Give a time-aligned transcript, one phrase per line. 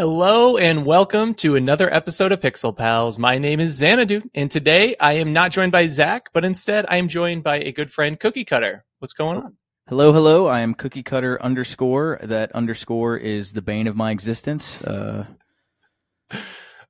[0.00, 3.18] Hello and welcome to another episode of Pixel Pals.
[3.18, 6.96] My name is Xanadu, and today I am not joined by Zach, but instead I
[6.96, 8.86] am joined by a good friend, Cookie Cutter.
[9.00, 9.56] What's going on?
[9.90, 10.46] Hello, hello.
[10.46, 12.18] I am Cookie Cutter underscore.
[12.22, 14.80] That underscore is the bane of my existence.
[14.80, 15.26] Uh,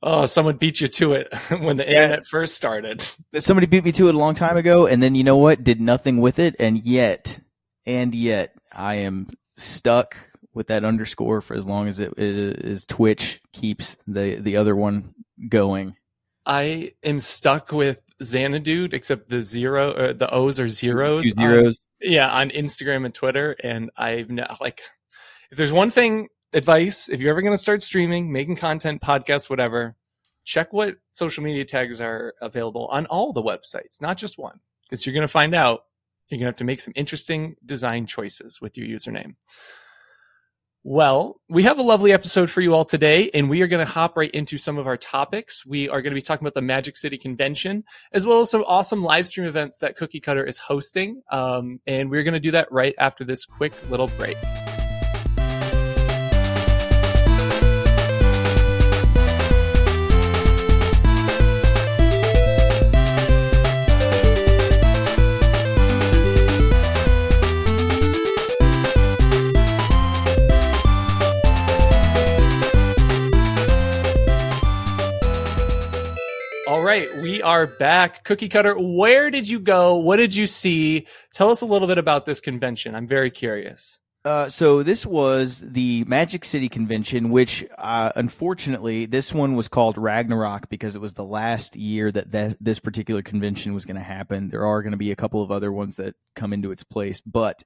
[0.05, 2.03] Oh, someone beat you to it when the Yeah.
[2.05, 3.05] internet first started.
[3.41, 5.65] somebody beat me to it a long time ago, and then you know what?
[5.65, 7.41] Did nothing with it, and yet,
[7.85, 10.17] and yet, I am stuck
[10.61, 12.85] with that underscore for as long as it is.
[12.85, 15.15] Twitch keeps the the other one
[15.49, 15.97] going.
[16.45, 21.23] I am stuck with Xanadu, except the zero, uh, the O's are zeros.
[21.23, 21.79] Two on- zeros.
[21.99, 24.83] yeah, on Instagram and Twitter, and I've now like,
[25.51, 29.49] if there's one thing advice, if you're ever going to start streaming, making content, podcasts,
[29.49, 29.97] whatever,
[30.45, 35.07] check what social media tags are available on all the websites, not just one, because
[35.07, 35.85] you're going to find out
[36.29, 39.37] you're going to have to make some interesting design choices with your username.
[40.83, 43.93] Well, we have a lovely episode for you all today, and we are going to
[43.93, 45.67] hop right into some of our topics.
[45.67, 48.65] We are going to be talking about the Magic City Convention, as well as some
[48.67, 51.21] awesome live stream events that Cookie Cutter is hosting.
[51.31, 54.39] Um, and we're going to do that right after this quick little break.
[76.71, 78.23] All right, we are back.
[78.23, 79.97] Cookie Cutter, where did you go?
[79.97, 81.09] What did you see?
[81.35, 82.95] Tell us a little bit about this convention.
[82.95, 83.99] I'm very curious.
[84.25, 89.99] Uh, so this was the Magic City convention, which uh, unfortunately this one was called
[89.99, 94.01] Ragnarok because it was the last year that th- this particular convention was going to
[94.01, 94.49] happen.
[94.49, 97.21] There are going to be a couple of other ones that come into its place,
[97.21, 97.65] but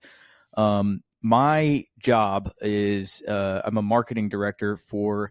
[0.56, 5.30] um, my job is uh, I'm a marketing director for,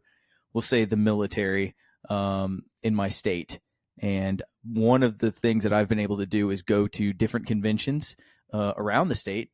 [0.53, 1.73] we'll say, the military
[2.09, 3.59] um, in my state,
[4.03, 7.47] and one of the things that I've been able to do is go to different
[7.47, 8.17] conventions
[8.51, 9.49] uh, around the state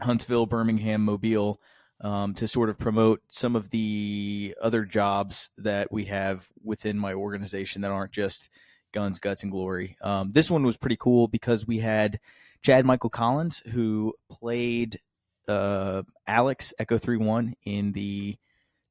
[0.00, 1.60] Huntsville, Birmingham, Mobile,
[2.00, 7.14] um, to sort of promote some of the other jobs that we have within my
[7.14, 8.48] organization that aren't just
[8.92, 9.96] guns, guts, and glory.
[10.02, 12.18] Um, this one was pretty cool because we had
[12.62, 14.98] Chad Michael Collins, who played
[15.46, 18.32] uh, Alex Echo 3 1 in the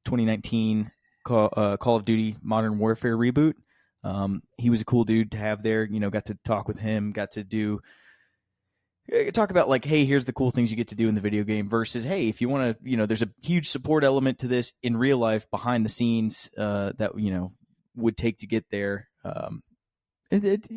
[0.06, 0.90] 2019
[1.24, 3.54] Call, uh, Call of Duty Modern Warfare reboot.
[4.04, 5.84] Um, he was a cool dude to have there.
[5.84, 7.80] You know, got to talk with him, got to do
[9.12, 11.20] uh, talk about like hey here's the cool things you get to do in the
[11.20, 14.38] video game versus hey if you want to you know there's a huge support element
[14.38, 17.52] to this in real life behind the scenes uh, that you know
[17.96, 19.60] would take to get there um,
[20.30, 20.68] it, it,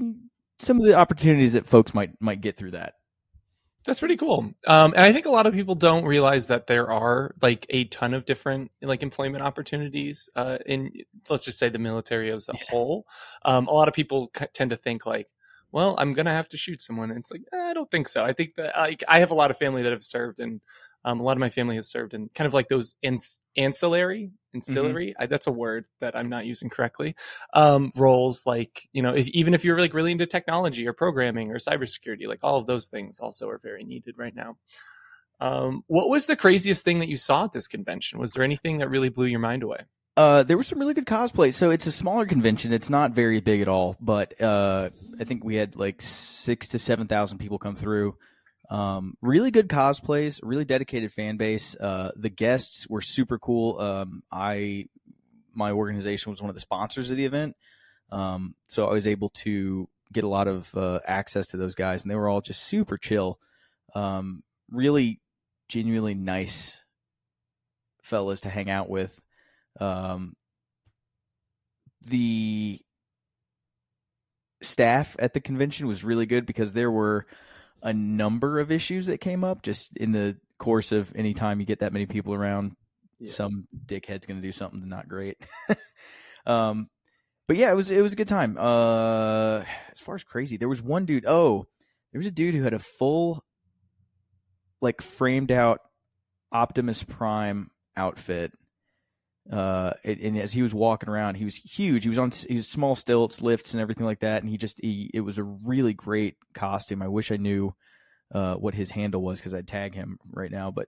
[0.57, 2.93] some of the opportunities that folks might might get through that
[3.85, 4.51] That's pretty cool.
[4.65, 7.85] Um, and I think a lot of people don't realize that there are like a
[7.85, 10.91] ton of different like employment opportunities uh, in
[11.29, 13.05] let's just say the military as a whole.
[13.43, 15.27] Um, a lot of people c- tend to think like,
[15.71, 17.11] well, I'm gonna have to shoot someone.
[17.11, 18.23] And it's like eh, I don't think so.
[18.23, 20.61] I think that like I have a lot of family that have served, and
[21.05, 24.31] um, a lot of my family has served in kind of like those ans- ancillary
[24.55, 25.13] ancillary.
[25.19, 27.15] I, that's a word that I'm not using correctly.
[27.53, 31.51] Um, roles like you know, if, even if you're like really into technology or programming
[31.51, 34.57] or cybersecurity, like all of those things also are very needed right now.
[35.39, 38.19] Um, what was the craziest thing that you saw at this convention?
[38.19, 39.79] Was there anything that really blew your mind away?
[40.17, 41.53] Uh, there was some really good cosplay.
[41.53, 42.71] So it's a smaller convention.
[42.71, 44.89] It's not very big at all, but uh,
[45.19, 48.15] I think we had like six to seven thousand people come through.
[48.69, 51.75] Um, really good cosplays, really dedicated fan base.
[51.75, 53.79] Uh, the guests were super cool.
[53.79, 54.85] Um, I,
[55.53, 57.55] my organization was one of the sponsors of the event,
[58.11, 62.03] um, so I was able to get a lot of uh, access to those guys,
[62.03, 63.39] and they were all just super chill.
[63.93, 65.21] Um, really,
[65.69, 66.77] genuinely nice
[68.01, 69.19] fellas to hang out with.
[69.79, 70.35] Um,
[72.05, 72.79] the
[74.61, 77.25] staff at the convention was really good because there were
[77.81, 81.65] a number of issues that came up just in the course of any time you
[81.65, 82.75] get that many people around.
[83.19, 83.31] Yeah.
[83.31, 85.37] Some dickhead's going to do something not great.
[86.45, 86.89] um,
[87.47, 88.57] but yeah, it was it was a good time.
[88.57, 91.25] Uh, as far as crazy, there was one dude.
[91.27, 91.67] Oh,
[92.11, 93.43] there was a dude who had a full,
[94.81, 95.79] like framed out
[96.51, 98.51] Optimus Prime outfit.
[99.51, 102.03] Uh, and, as he was walking around, he was huge.
[102.03, 104.41] He was on he was small stilts, lifts, and everything like that.
[104.41, 107.01] And he just he, it was a really great costume.
[107.01, 107.75] I wish I knew
[108.33, 110.71] uh, what his handle was because I'd tag him right now.
[110.71, 110.87] But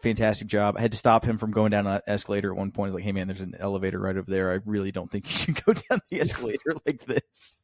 [0.00, 0.76] fantastic job.
[0.76, 2.86] I had to stop him from going down an escalator at one point.
[2.86, 4.52] I was like, "Hey man, there's an elevator right over there.
[4.52, 7.56] I really don't think you should go down the escalator like this."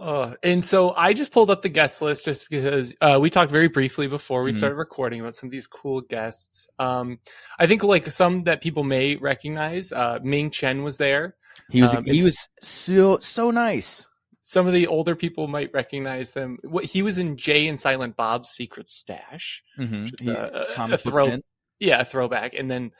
[0.00, 3.50] Uh, and so I just pulled up the guest list just because uh, we talked
[3.50, 4.56] very briefly before we Mhm.
[4.56, 6.68] started recording about some of these cool guests.
[6.78, 7.18] Um,
[7.58, 9.90] I think like some that people may recognize.
[9.90, 11.34] Uh, Ming Chen was there.
[11.68, 14.06] He was Um, he was so so nice.
[14.40, 16.58] Some of the older people might recognize them.
[16.62, 19.62] What he was in Jay and Silent Bob's Secret Stash.
[19.78, 20.04] Mm-hmm.
[20.04, 21.42] Which is a- a- a throw- man.
[21.80, 22.54] Yeah, a throwback.
[22.54, 22.92] And then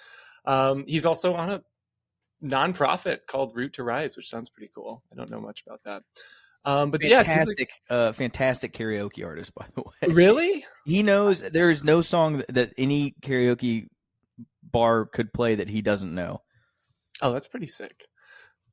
[0.44, 1.62] um, he's also on a
[2.42, 5.02] nonprofit called Root to Rise, which sounds pretty cool.
[5.12, 6.02] I don't know much about that.
[6.64, 10.14] Um, but yeah, it seems Fantastic, uh, fantastic karaoke artist, by the way.
[10.14, 10.64] really.
[10.84, 13.88] He knows there is no song that, that any karaoke
[14.62, 16.42] bar could play that he doesn't know.
[17.22, 18.06] Oh, that's pretty sick.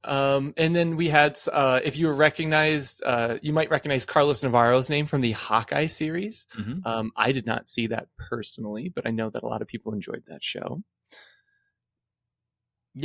[0.04, 4.88] Um, and then we had, uh, if you recognized, uh, you might recognize Carlos Navarro's
[4.90, 6.46] name from the Hawkeye series.
[6.56, 6.86] Mhm.
[6.86, 9.94] Um, I did not see that personally, but I know that a lot of people
[9.94, 10.84] enjoyed that show.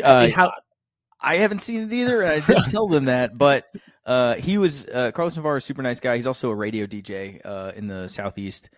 [0.02, 0.52] Uh, How,
[1.22, 3.37] I haven't seen it either, and I didn't tell them that.
[3.37, 3.64] But
[4.06, 6.17] uh, he was uh, Carlos Navarro, is a super nice guy.
[6.17, 8.70] He's also a radio DJ uh, in the southeast.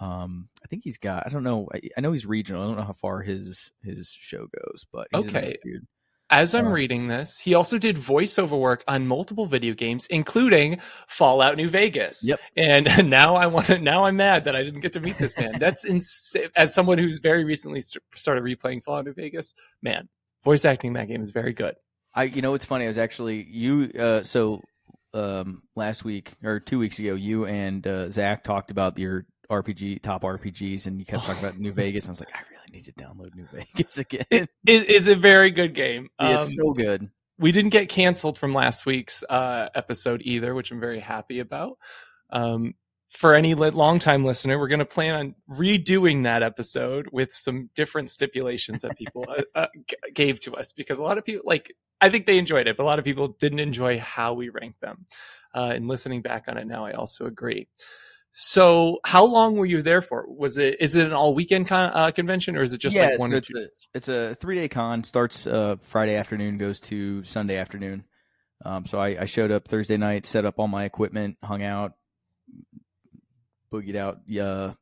[0.00, 1.24] Um, I think he's got.
[1.26, 1.68] I don't know.
[1.74, 2.62] I, I know he's regional.
[2.62, 5.56] I don't know how far his his show goes, but he's a nice Okay.
[5.64, 5.86] dude.
[6.30, 10.78] as I'm uh, reading this, he also did voiceover work on multiple video games, including
[11.08, 12.20] Fallout New Vegas.
[12.24, 12.38] Yep.
[12.56, 13.78] And now I want to.
[13.80, 15.58] Now I'm mad that I didn't get to meet this man.
[15.58, 16.48] That's insane.
[16.54, 19.52] As someone who's very recently st- started replaying Fallout New Vegas,
[19.82, 20.08] man,
[20.44, 21.74] voice acting in that game is very good.
[22.18, 22.84] I, you know, it's funny.
[22.84, 23.90] I was actually you.
[23.98, 24.62] Uh, so
[25.14, 30.02] um, last week or two weeks ago, you and uh, Zach talked about your RPG
[30.02, 32.04] top RPGs, and you kept talking about New Vegas.
[32.04, 34.26] And I was like, I really need to download New Vegas again.
[34.30, 36.08] It is a very good game.
[36.20, 37.08] it's Um, so good.
[37.38, 41.78] we didn't get canceled from last week's uh, episode either, which I'm very happy about.
[42.30, 42.74] Um,
[43.08, 47.70] for any long time listener, we're going to plan on redoing that episode with some
[47.74, 51.42] different stipulations that people uh, uh, g- gave to us because a lot of people,
[51.46, 54.50] like, I think they enjoyed it, but a lot of people didn't enjoy how we
[54.50, 55.06] ranked them.
[55.54, 57.68] Uh, and listening back on it now, I also agree.
[58.30, 60.26] So, how long were you there for?
[60.28, 63.06] Was it is it an all weekend con- uh, convention or is it just Yeah,
[63.08, 65.02] like one so or it's two a- It's a three day con.
[65.02, 68.04] Starts uh, Friday afternoon, goes to Sunday afternoon.
[68.64, 71.92] Um, so I, I showed up Thursday night, set up all my equipment, hung out,
[73.72, 74.18] boogied out.
[74.30, 74.74] Uh,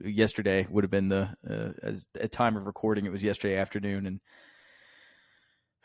[0.00, 3.06] yesterday would have been the uh, as at time of recording.
[3.06, 4.20] It was yesterday afternoon, and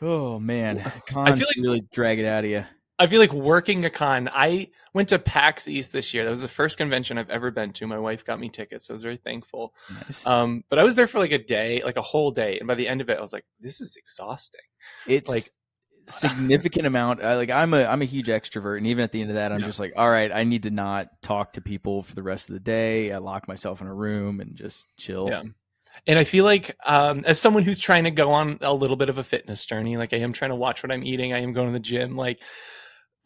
[0.00, 2.64] oh man, cons like- really drag it out of you.
[2.98, 4.28] I feel like working a con.
[4.30, 6.24] I went to PAX East this year.
[6.24, 7.86] That was the first convention I've ever been to.
[7.86, 8.86] My wife got me tickets.
[8.86, 9.72] So I was very thankful.
[9.90, 10.26] Nice.
[10.26, 12.74] Um, but I was there for like a day, like a whole day, and by
[12.74, 14.60] the end of it, I was like, "This is exhausting."
[15.06, 15.50] it's like
[16.10, 19.30] significant amount I, like i'm a i'm a huge extrovert and even at the end
[19.30, 19.66] of that i'm Yeah.
[19.66, 22.54] just like all right i need to not talk to people for the rest of
[22.54, 25.42] the day i lock myself in a room and just chill Yeah.
[26.06, 29.08] And I feel like, um, as someone who's trying to go on a little bit
[29.08, 31.52] of a fitness journey, like I am trying to watch what I'm eating, I am
[31.52, 32.38] going to the gym, like,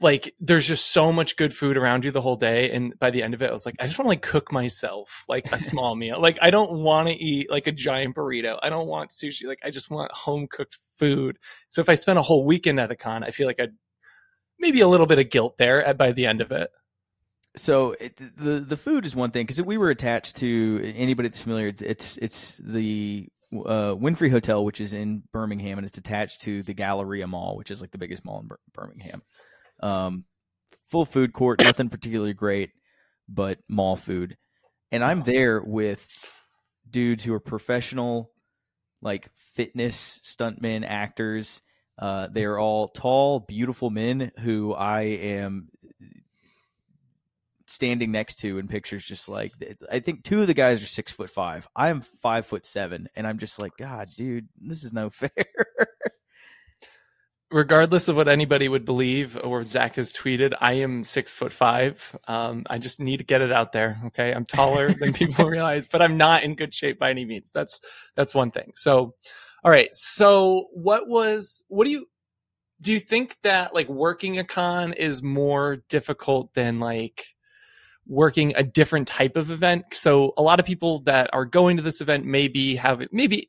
[0.04, 2.70] like there's just so much good food around you the whole day.
[2.70, 4.52] And by the end of it, I was like, I just want to like cook
[4.52, 6.20] myself like a small meal.
[6.20, 8.58] Like I don't want to eat like a giant burrito.
[8.62, 9.46] I don't want sushi.
[9.46, 11.38] Like I just want home cooked food.
[11.68, 13.72] So if I spend a whole weekend at a con, I feel like I'd
[14.58, 16.70] maybe a little bit of guilt there at, by the end of it.
[17.56, 21.40] so it, the the food is one thing because we were attached to anybody that's
[21.40, 26.62] familiar it's it's the uh, Wynfrey hotel which is in birmingham and it's attached to
[26.64, 29.22] the galleria mall which is like the biggest mall in Bir- birmingham
[29.80, 30.24] um,
[30.88, 32.70] full food court nothing particularly great
[33.28, 34.36] but mall food.
[34.92, 36.06] And i'm there with
[36.88, 38.30] dudes who are professional
[39.02, 41.60] like fitness stuntmen actors.
[41.96, 45.68] Uh, they are all tall beautiful men who i am
[47.66, 49.52] standing next to in pictures just like
[49.90, 51.68] i think two of the guys are six foot five.
[51.74, 55.30] I am five foot seven and i'm just like god dude this is no fair
[57.54, 62.16] regardless of what anybody would believe or Zach has tweeted, I am six foot five.
[62.26, 64.00] Um, I just need to get it out there.
[64.06, 67.50] Okay, I'm taller than people realize, but I'm not in good shape by any means.
[67.54, 67.80] That's
[68.16, 68.72] that's one thing.
[68.74, 69.14] So,
[69.62, 69.88] all right.
[69.92, 72.06] So, what was what do you
[72.80, 72.92] do?
[72.92, 77.24] You think that like working a con is more difficult than like
[78.06, 79.84] working a different type of event?
[79.92, 83.48] So, a lot of people that are going to this event maybe have maybe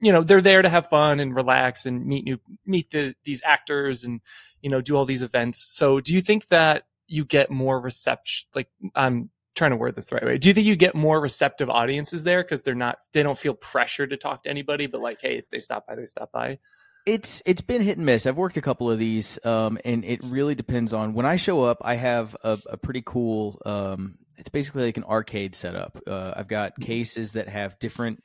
[0.00, 3.42] you know they're there to have fun and relax and meet new meet the these
[3.44, 4.20] actors and
[4.60, 5.64] you know do all these events.
[5.74, 10.06] So do you think that you get more reception like i'm trying to word this
[10.06, 10.38] the right way.
[10.38, 12.42] Do you think you get more receptive audiences there?
[12.42, 15.50] Because they're not they don't feel pressure to talk to anybody but like hey if
[15.50, 16.58] they stop by they stop by.
[17.04, 18.26] It's it's been hit and miss.
[18.26, 21.62] I've worked a couple of these um, and it really depends on when i show
[21.62, 25.98] up i have a, a pretty cool um, it's basically like an arcade setup.
[26.06, 28.22] Uh, i've got cases that have different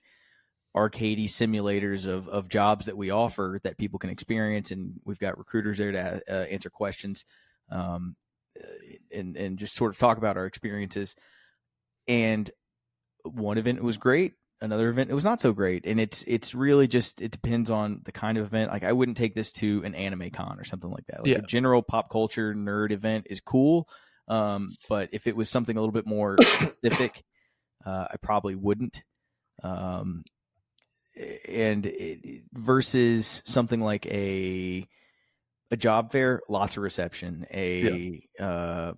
[0.75, 5.37] arcadey simulators of, of jobs that we offer that people can experience and we've got
[5.37, 7.25] recruiters there to uh, answer questions
[7.71, 8.15] um,
[9.11, 11.15] and and just sort of talk about our experiences.
[12.07, 12.49] And
[13.23, 16.87] one event was great, another event it was not so great, and it's it's really
[16.87, 18.71] just it depends on the kind of event.
[18.71, 21.21] Like I wouldn't take this to an anime con or something like that.
[21.23, 21.37] Like Yeah.
[21.39, 23.87] a general pop culture nerd event is cool,
[24.27, 27.23] um, but if it was something a little bit more specific,
[27.85, 29.03] uh, I probably wouldn't.
[29.63, 30.21] Um,
[31.15, 34.87] and it, versus something like a
[35.71, 37.45] a job fair, lots of reception.
[37.51, 38.93] A uh,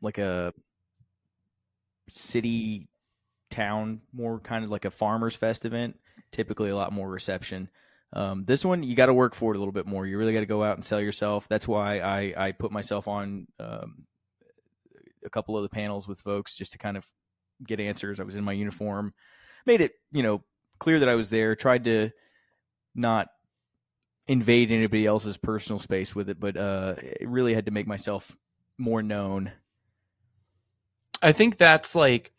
[0.00, 0.54] like a
[2.08, 2.88] city
[3.50, 5.98] town, more kind of like a farmers fest event.
[6.30, 7.68] Typically, a lot more reception.
[8.12, 10.06] Um, this one you got to work for it a little bit more.
[10.06, 11.48] You really got to go out and sell yourself.
[11.48, 14.06] That's why I I put myself on um,
[15.24, 17.06] a couple of the panels with folks just to kind of
[17.64, 18.20] get answers.
[18.20, 19.14] I was in my uniform,
[19.66, 20.42] made it you know
[20.80, 21.54] clear that I was there.
[21.54, 22.10] Tried to
[22.94, 23.28] not
[24.26, 28.36] invade anybody else's personal space with it, but uh, it really had to make myself
[28.78, 29.52] more known.
[31.22, 32.32] I think that's like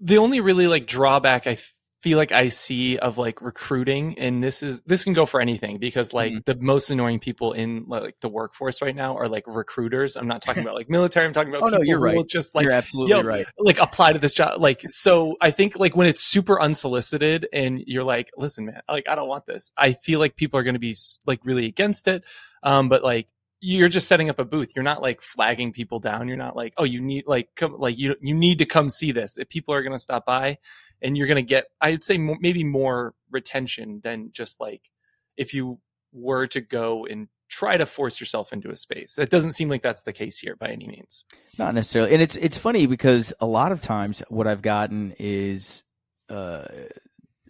[0.00, 1.58] the only really like drawback I
[2.06, 5.78] feel like I see of like recruiting, and this is this can go for anything
[5.78, 6.44] because like Mhm.
[6.44, 10.16] the most annoying people in like the workforce right now are like recruiters.
[10.16, 11.26] I'm not talking about like military.
[11.26, 12.14] I'm talking about Oh, no, you're who right.
[12.16, 13.44] will just like You're absolutely yo, right.
[13.58, 17.80] like apply to this job like so i think like when it's super unsolicited and
[17.86, 20.74] you're like listen man like i don't want this i feel like people are going
[20.74, 20.94] to be
[21.26, 22.22] like really against it
[22.62, 23.26] um but like
[23.60, 26.72] you're just setting up a booth you're not like flagging people down you're not like
[26.76, 29.74] oh you need like come like you you need to come see this if people
[29.74, 30.56] are going to stop by
[31.02, 34.90] and you're going to get i'd say maybe more retention than just like
[35.36, 35.78] if you
[36.12, 39.82] were to go and try to force yourself into a space that doesn't seem like
[39.82, 41.24] that's the case here by any means
[41.58, 45.84] Not necessarily, and it's it's funny because a lot of times what I've gotten is
[46.28, 46.64] uh,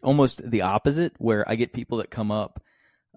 [0.03, 2.62] almost the opposite, where I get people that come up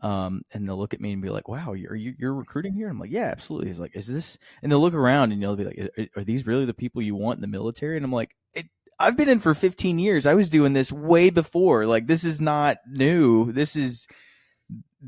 [0.02, 2.90] um, and they'll look at me and be like, "Wow, you're you, you're recruiting here?"
[2.90, 5.66] I'm like, "Yeah, absolutely." He's like, "Is this?" And they'll look around and they'll be
[5.66, 8.36] like, "Are, are these really the people you want in the military?" And I'm like,
[8.54, 8.68] it,
[9.00, 10.25] "I've been in for 15 years.
[10.25, 11.86] I was doing this way before.
[11.86, 13.51] Like, this is not new.
[13.51, 14.08] This is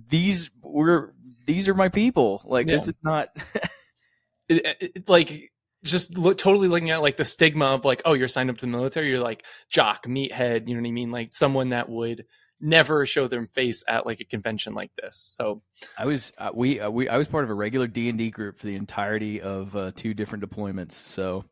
[0.09, 1.13] these were."
[1.47, 2.41] These are my people.
[2.45, 3.29] Like this is not.
[4.47, 5.51] it- it- like
[5.83, 8.67] just look, totally looking at like the stigma of like oh you're signed up to
[8.67, 12.23] the military you're like jock meathead you know what i mean like someone that would
[12.59, 15.63] never show their face at like a convention like this so
[15.97, 18.29] I was uh, we uh, we I was part of a regular D and D
[18.29, 20.91] group for the entirety of uh, two different deployments.
[20.91, 21.45] So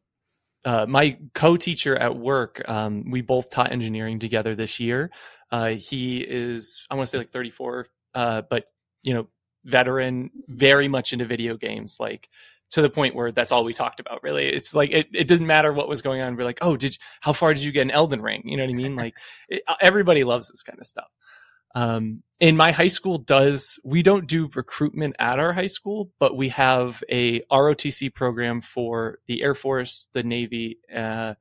[0.65, 5.11] uh, my co-teacher at work um, we both taught engineering together this year.
[5.51, 8.65] Uh, he is i want to say like 34 uh, but
[9.03, 9.27] you know
[9.65, 12.29] veteran very much into video games like
[12.71, 14.45] to the point where that's all we talked about really.
[14.45, 16.35] It's like it, it didn't matter what was going on.
[16.35, 18.43] We're like oh did you, how far did you get in elden ring?
[18.45, 18.95] You know what i mean?
[18.95, 19.15] Like
[19.47, 21.07] it, everybody loves this kind of stuff
[21.75, 26.35] um and my high school does we don't do recruitment at our high school but
[26.35, 31.33] we have a rotc program for the air force the navy uh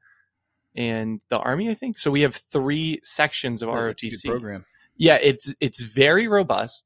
[0.77, 1.99] and the army i think.
[1.99, 4.65] So we have three sections of good rotc program.
[4.97, 6.85] yeah it's it's very robust.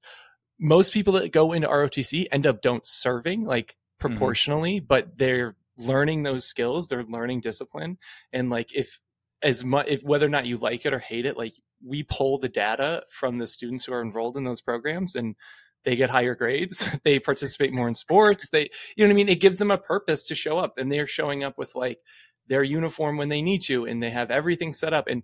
[0.59, 6.23] Most people that go into rotc end up don't serving like proportionally but they're learning
[6.23, 7.99] those skills they're learning discipline
[8.33, 9.01] and like if
[9.43, 12.39] as much if whether or not you like it or hate it like we pull
[12.39, 15.35] the data from the students who are enrolled in those programs and
[15.85, 19.29] they get higher grades they participate more in sports they you know what i mean
[19.29, 21.99] it gives them a purpose to show up and they're showing up with like
[22.49, 25.23] their uniform when they need to and they have everything set up and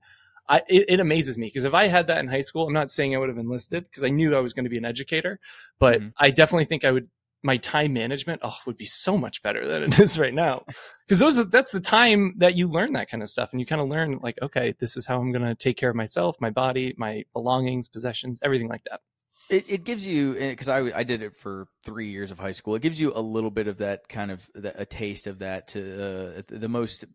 [0.51, 2.91] I, it, it amazes me because if I had that in high school, I'm not
[2.91, 5.39] saying I would have enlisted because I knew I was going to be an educator,
[5.79, 6.13] but Mhm.
[6.17, 7.09] I definitely think I would.
[7.43, 10.65] My time management, oh, would be so much better than it is right now,
[11.07, 13.67] because those are, that's the time that you learn that kind of stuff, and you
[13.67, 16.37] kind of learn like, okay, this is how I'm going to take care of myself,
[16.41, 19.01] my body, my belongings, possessions, everything like that.
[19.49, 22.75] It, it gives you because I I did it for three years of high school.
[22.75, 25.69] It gives you a little bit of that kind of that, a taste of that
[25.69, 27.07] to uh, the most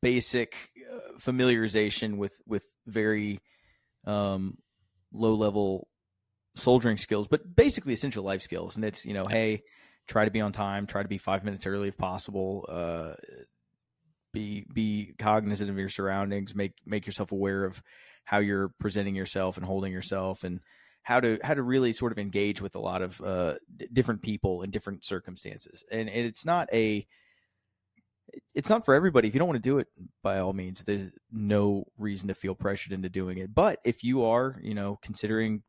[0.00, 0.54] basic
[0.90, 3.40] uh, familiarization with with very
[4.06, 4.56] um,
[5.12, 5.88] low level
[6.58, 8.76] soldiering skills, but basically essential life skills.
[8.76, 9.62] And it's you know, hey,
[10.06, 12.66] try to be on time, try to be five minutes early if possible.
[12.68, 13.14] Uh,
[14.32, 16.54] be be cognizant of your surroundings.
[16.54, 17.82] Make make yourself aware of
[18.24, 20.60] how you're presenting yourself and holding yourself, and
[21.02, 24.22] how to how to really sort of engage with a lot of uh, d- different
[24.22, 25.82] people in different circumstances.
[25.90, 27.06] And, and it's not a
[28.54, 29.28] it's not for everybody.
[29.28, 29.88] If you don't want to do it,
[30.22, 33.54] by all means, there's no reason to feel pressured into doing it.
[33.54, 35.62] But if you are, you know, considering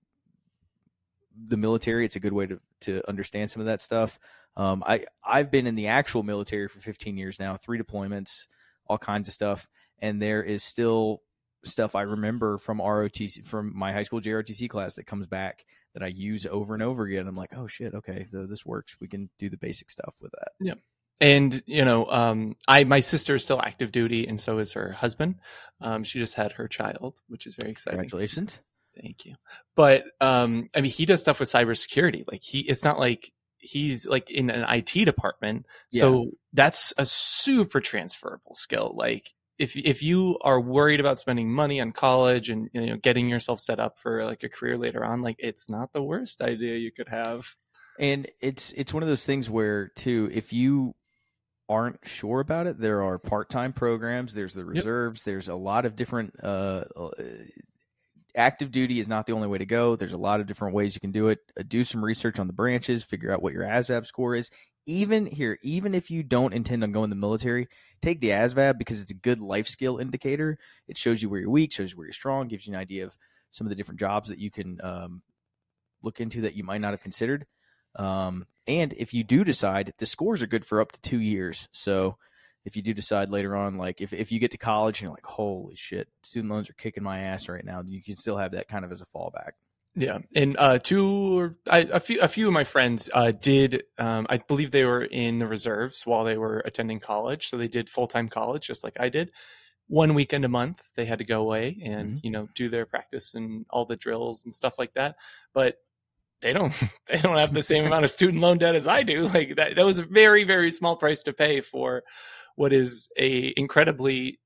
[1.48, 4.19] the military, it's a good way to to understand some of that stuff.
[4.58, 8.48] Um, I I've been in the actual military for 15 years now, three deployments,
[8.88, 9.67] all kinds of stuff,
[10.00, 11.22] and there is still
[11.63, 16.03] stuff I remember from ROTC from my high school JROTC class that comes back that
[16.03, 17.27] I use over and over again.
[17.27, 18.98] I'm like, oh shit, okay, so this works.
[19.00, 20.51] We can do the basic stuff with that.
[20.60, 20.75] Yeah
[21.22, 24.91] and you know, um, I my sister is still active duty, and so is her
[24.91, 25.36] husband.
[25.81, 28.00] Um, she just had her child, which is very exciting.
[28.00, 28.60] Congratulations.
[29.01, 29.36] Thank you.
[29.75, 32.25] But um, I mean, he does stuff with cybersecurity.
[32.29, 35.65] Like he, it's not like he's like in an IT department.
[35.89, 38.94] So that's a super transferable skill.
[38.96, 43.29] Like if if you are worried about spending money on college and you know getting
[43.29, 46.77] yourself set up for like a career later on, like it's not the worst idea
[46.77, 47.56] you could have.
[48.00, 50.96] And it's it's one of those things where too, if you
[51.68, 54.34] aren't sure about it, there are part time programs.
[54.34, 55.20] There's the reserves.
[55.20, 55.25] Yep.
[55.25, 56.34] There's a lot of different.
[56.41, 57.10] Uh, uh,
[58.36, 59.96] active duty is not the only way to go.
[59.96, 61.40] There's a lot of different ways you can do it.
[61.60, 63.04] Uh, do some research on the branches.
[63.04, 64.50] Figure out what your ASVAB score is.
[64.86, 67.68] Even here, even if you don't intend on going in the military,
[68.02, 70.58] take the ASVAB because it's a good life skill indicator.
[70.88, 73.06] It shows you where you're weak, shows you where you're strong, gives you an idea
[73.06, 73.18] of
[73.52, 75.22] some of the different jobs that you can um,
[76.02, 77.46] look into that you might not have considered.
[77.96, 81.68] Um, and if you do decide, the scores are good for up to two years.
[81.72, 82.18] So
[82.66, 85.16] if you do decide later on, like if, if you get to college and you're
[85.16, 88.51] like, holy shit, student loans are kicking my ass right now, you can still have
[88.51, 89.51] that kind of as a fallback.
[89.96, 93.84] Yeah, and uh, two, I, a few, a few of my friends uh, did.
[93.98, 97.68] Um, I believe they were in the reserves while they were attending college, so they
[97.68, 99.32] did full time college just like I did.
[99.88, 102.20] One weekend a month, they had to go away and mm-hmm.
[102.24, 105.16] you know do their practice and all the drills and stuff like that.
[105.54, 105.78] But
[106.42, 106.74] they don't
[107.10, 109.24] they don't have the same amount of student loan debt as I do.
[109.24, 112.04] Like that that was a very very small price to pay for
[112.60, 114.38] what is a incredibly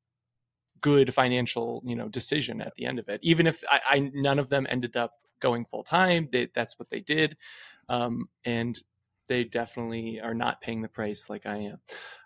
[0.82, 3.20] good financial you know decision at the end of it.
[3.24, 7.00] Even if I, I none of them ended up going full time, that's what they
[7.00, 7.36] did,
[7.90, 8.80] um, and
[9.28, 11.80] they definitely are not paying the price like I am.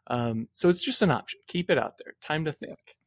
[0.07, 1.39] Um, so it's just an option.
[1.47, 2.15] Keep it out there.
[2.21, 2.97] Time to think.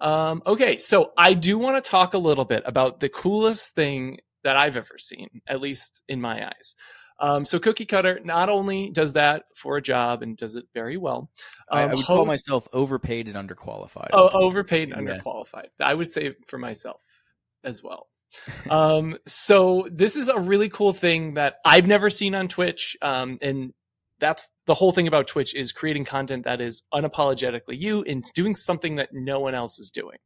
[0.00, 4.18] Um, okay, so I do want to talk a little bit about the coolest thing
[4.42, 6.74] that I've ever seen, at least in my eyes.
[7.20, 10.96] Um, so Cookie Cutter not only does that for a job and does it very
[10.96, 11.30] well.
[11.70, 14.08] Um, I, I, would host, call myself overpaid and underqualified.
[14.12, 15.18] Oh, overpaid and yeah.
[15.18, 15.66] underqualified.
[15.78, 17.00] I would say for myself
[17.62, 18.08] as well.
[18.70, 22.96] um, so this is a really cool thing that I've never seen on Twitch.
[23.02, 23.74] Um, and
[24.18, 28.54] that's the whole thing about Twitch is creating content that is unapologetically you and doing
[28.54, 30.18] something that no one else is doing.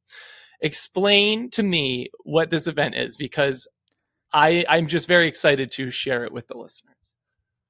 [0.61, 3.67] Explain to me what this event is because
[4.35, 7.17] I I'm just very excited to share it with the listeners.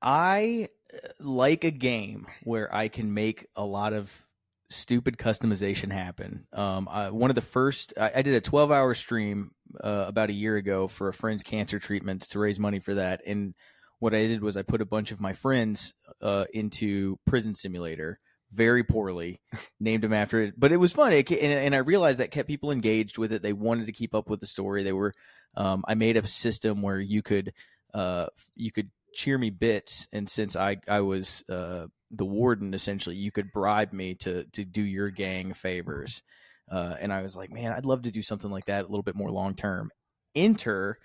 [0.00, 4.24] I uh, like a game where I can make a lot of
[4.70, 6.46] stupid customization happen.
[6.52, 10.30] Um, I, one of the first, I, I did a 12 hour stream uh, about
[10.30, 13.20] a year ago for a friend's cancer treatments to raise money for that.
[13.26, 13.54] And
[13.98, 18.18] what I did was I put a bunch of my friends uh, into Prison Simulator
[18.54, 19.40] very poorly,
[19.80, 21.12] named him after it, but it was fun.
[21.12, 23.42] It, and, and I realized that kept people engaged with it.
[23.42, 24.82] They wanted to keep up with the story.
[24.82, 25.12] They were
[25.56, 27.52] um, I made a system where you could
[27.92, 33.16] uh, you could cheer me bits, and since I I was uh, the warden, essentially,
[33.16, 36.22] you could bribe me to to do your gang favors.
[36.70, 39.02] Uh, and I was like, man, I'd love to do something like that a little
[39.02, 39.90] bit more long term.
[40.34, 40.98] Enter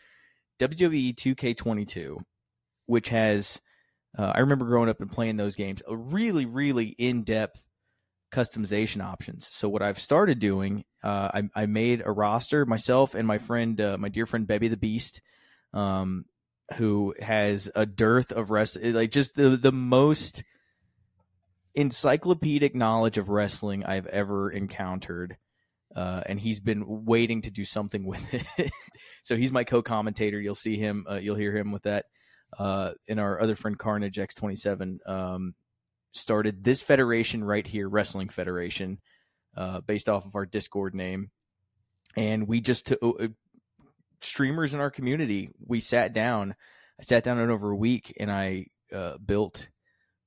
[0.59, 2.17] WWE 2K22,
[2.85, 3.59] which has
[4.17, 7.63] uh, I remember growing up and playing those games, a really really in depth
[8.31, 9.49] customization options.
[9.51, 13.79] So what I've started doing, uh, I, I, made a roster myself and my friend,
[13.81, 15.21] uh, my dear friend Bebby the Beast,
[15.73, 16.25] um,
[16.77, 20.43] who has a dearth of wrestling, like just the the most
[21.75, 25.37] encyclopedic knowledge of wrestling I've ever encountered.
[25.95, 28.21] Uh, and he's been waiting to do something with
[28.59, 28.71] it.
[29.23, 30.39] so he's my co-commentator.
[30.39, 31.05] You'll see him.
[31.09, 32.05] Uh, you'll hear him with that.
[32.57, 34.97] Uh, and our other friend Carnage X27.
[35.07, 35.55] Um,
[36.11, 38.99] started this federation right here, Wrestling Federation,
[39.55, 41.29] uh, based off of our Discord name.
[42.17, 43.27] And we just, took uh,
[44.21, 46.55] streamers in our community, we sat down.
[46.99, 49.69] I sat down in over a week and I uh, built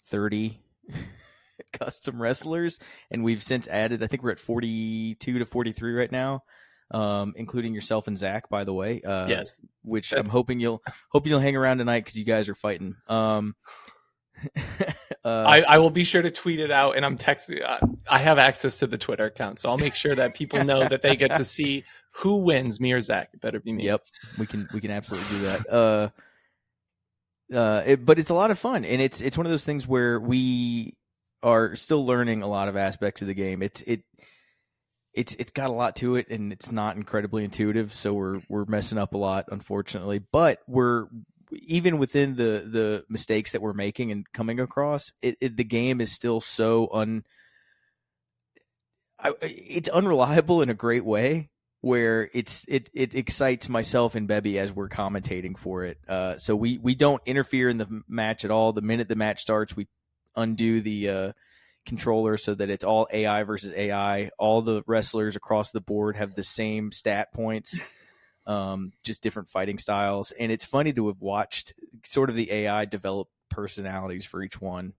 [0.06, 0.60] 30
[1.72, 2.78] custom wrestlers.
[3.10, 6.44] And we've since added, I think we're at 42 to 43 right now.
[6.92, 9.00] Um, including yourself and Zach, by the way.
[9.00, 10.20] Uh, yes, which that's...
[10.20, 12.96] I'm hoping you'll hoping you'll hang around tonight because you guys are fighting.
[13.08, 13.56] Um,
[15.24, 17.62] uh, I, I will be sure to tweet it out, and I'm texting.
[17.66, 17.78] Uh,
[18.08, 21.02] I have access to the Twitter account, so I'll make sure that people know that
[21.02, 23.30] they get to see who wins, me or Zach.
[23.32, 23.84] It better be me.
[23.84, 24.04] Yep,
[24.38, 25.70] we can we can absolutely do that.
[25.72, 26.08] Uh,
[27.54, 29.86] uh, it, but it's a lot of fun, and it's it's one of those things
[29.86, 30.94] where we
[31.42, 33.62] are still learning a lot of aspects of the game.
[33.62, 34.02] It's it
[35.14, 38.64] it's it's got a lot to it and it's not incredibly intuitive so we're we're
[38.64, 41.06] messing up a lot unfortunately but we're
[41.52, 46.00] even within the the mistakes that we're making and coming across, it, it, the game
[46.00, 47.24] is still so un.
[49.18, 54.58] I, it's unreliable in a great way where it's it it excites myself and Bebby
[54.58, 55.98] as we're commentating for it.
[56.08, 58.72] Uh, so we we don't interfere in the match at all.
[58.72, 59.88] The minute the match starts, we
[60.34, 61.32] undo the uh,
[61.84, 64.30] controller so that it's all AI versus AI.
[64.38, 67.80] All the wrestlers across the board have the same stat points,
[68.46, 70.32] um, just different fighting styles.
[70.32, 74.94] And it's funny to have watched sort of the AI develop personalities for each one.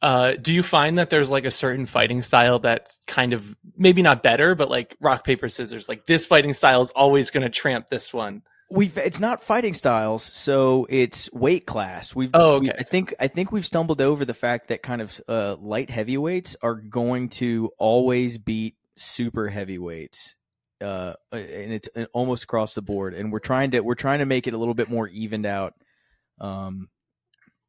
[0.00, 4.00] Uh, do you find that there's like a certain fighting style that's kind of maybe
[4.00, 5.88] not better, but like rock paper scissors?
[5.88, 8.42] Like this fighting style is always going to tramp this one.
[8.70, 12.14] We've it's not fighting styles, so it's weight class.
[12.14, 12.66] We've oh okay.
[12.66, 15.88] We, I think I think we've stumbled over the fact that kind of uh, light
[15.88, 20.36] heavyweights are going to always beat super heavyweights,
[20.82, 23.14] uh, and it's almost across the board.
[23.14, 25.72] And we're trying to we're trying to make it a little bit more evened out.
[26.38, 26.88] Um,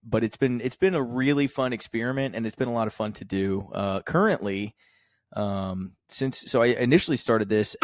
[0.03, 2.93] but it's been it's been a really fun experiment, and it's been a lot of
[2.93, 3.69] fun to do.
[3.73, 4.75] Uh, currently,
[5.35, 7.75] um, since so I initially started this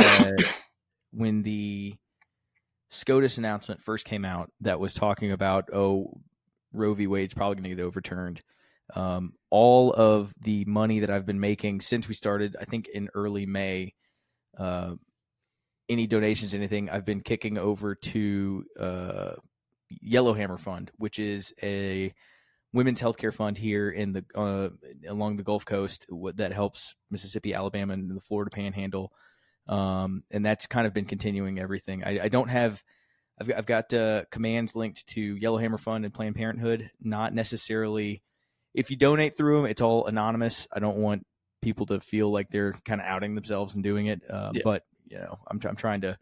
[1.11, 1.95] when the
[2.95, 6.13] SCOTUS announcement first came out that was talking about, oh,
[6.71, 7.07] Roe v.
[7.07, 8.41] Wade's probably going to get overturned.
[8.93, 13.09] Um, all of the money that I've been making since we started, I think in
[13.13, 13.93] early May,
[14.57, 14.95] uh,
[15.89, 19.33] any donations, anything, I've been kicking over to uh,
[19.89, 22.13] Yellowhammer Fund, which is a
[22.73, 24.69] women's healthcare fund here in the uh,
[25.07, 26.05] along the Gulf Coast
[26.35, 29.11] that helps Mississippi, Alabama, and the Florida Panhandle
[29.67, 32.03] um, and that's kind of been continuing everything.
[32.03, 32.83] I, I don't have,
[33.39, 36.91] I've got, I've got uh, commands linked to Yellowhammer Fund and Planned Parenthood.
[37.01, 38.21] Not necessarily,
[38.73, 40.67] if you donate through them, it's all anonymous.
[40.73, 41.25] I don't want
[41.61, 44.21] people to feel like they're kind of outing themselves and doing it.
[44.29, 44.61] Uh, yeah.
[44.63, 46.17] But you know, I'm I'm trying to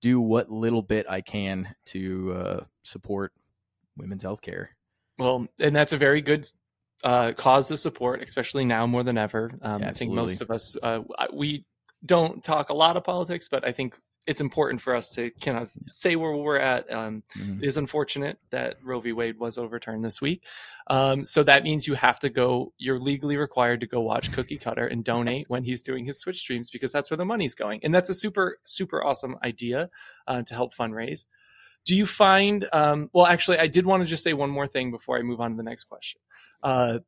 [0.00, 3.32] do what little bit I can to uh, support
[3.96, 4.76] women's health care.
[5.18, 6.46] Well, and that's a very good
[7.02, 9.50] uh, cause to support, especially now more than ever.
[9.60, 11.00] Um, yeah, I think most of us, uh,
[11.32, 11.64] we
[12.04, 13.94] don't talk a lot of politics, but I think
[14.28, 16.92] it's important for us to kind of say where we're at.
[16.92, 17.62] Um, mm-hmm.
[17.62, 19.12] It is unfortunate that Roe v.
[19.12, 20.44] Wade was overturned this week.
[20.88, 24.58] Um, so that means you have to go, you're legally required to go watch Cookie
[24.58, 27.80] Cutter and donate when he's doing his Twitch streams because that's where the money's going.
[27.82, 29.88] And that's a super, super awesome idea
[30.26, 31.24] uh, to help fundraise.
[31.86, 34.90] Do you find, um, well, actually, I did want to just say one more thing
[34.90, 36.20] before I move on to the next question.
[36.62, 36.98] Uh,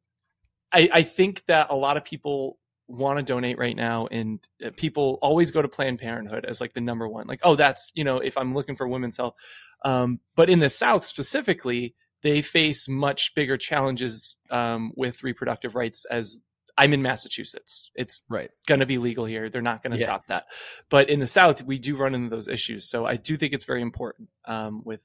[0.72, 2.56] I, I think that a lot of people
[2.90, 6.72] want to donate right now and uh, people always go to planned parenthood as like
[6.72, 9.34] the number one like oh that's you know if i'm looking for women's health.
[9.82, 16.04] Um, but in the south specifically they face much bigger challenges um, with reproductive rights
[16.10, 16.40] as
[16.76, 17.90] i'm in massachusetts.
[17.94, 18.50] It's right.
[18.66, 19.48] going to be legal here.
[19.48, 20.06] They're not going to yeah.
[20.06, 20.46] stop that.
[20.88, 23.64] But in the south we do run into those issues so i do think it's
[23.64, 25.02] very important um, with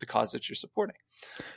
[0.00, 0.96] the cause that you're supporting.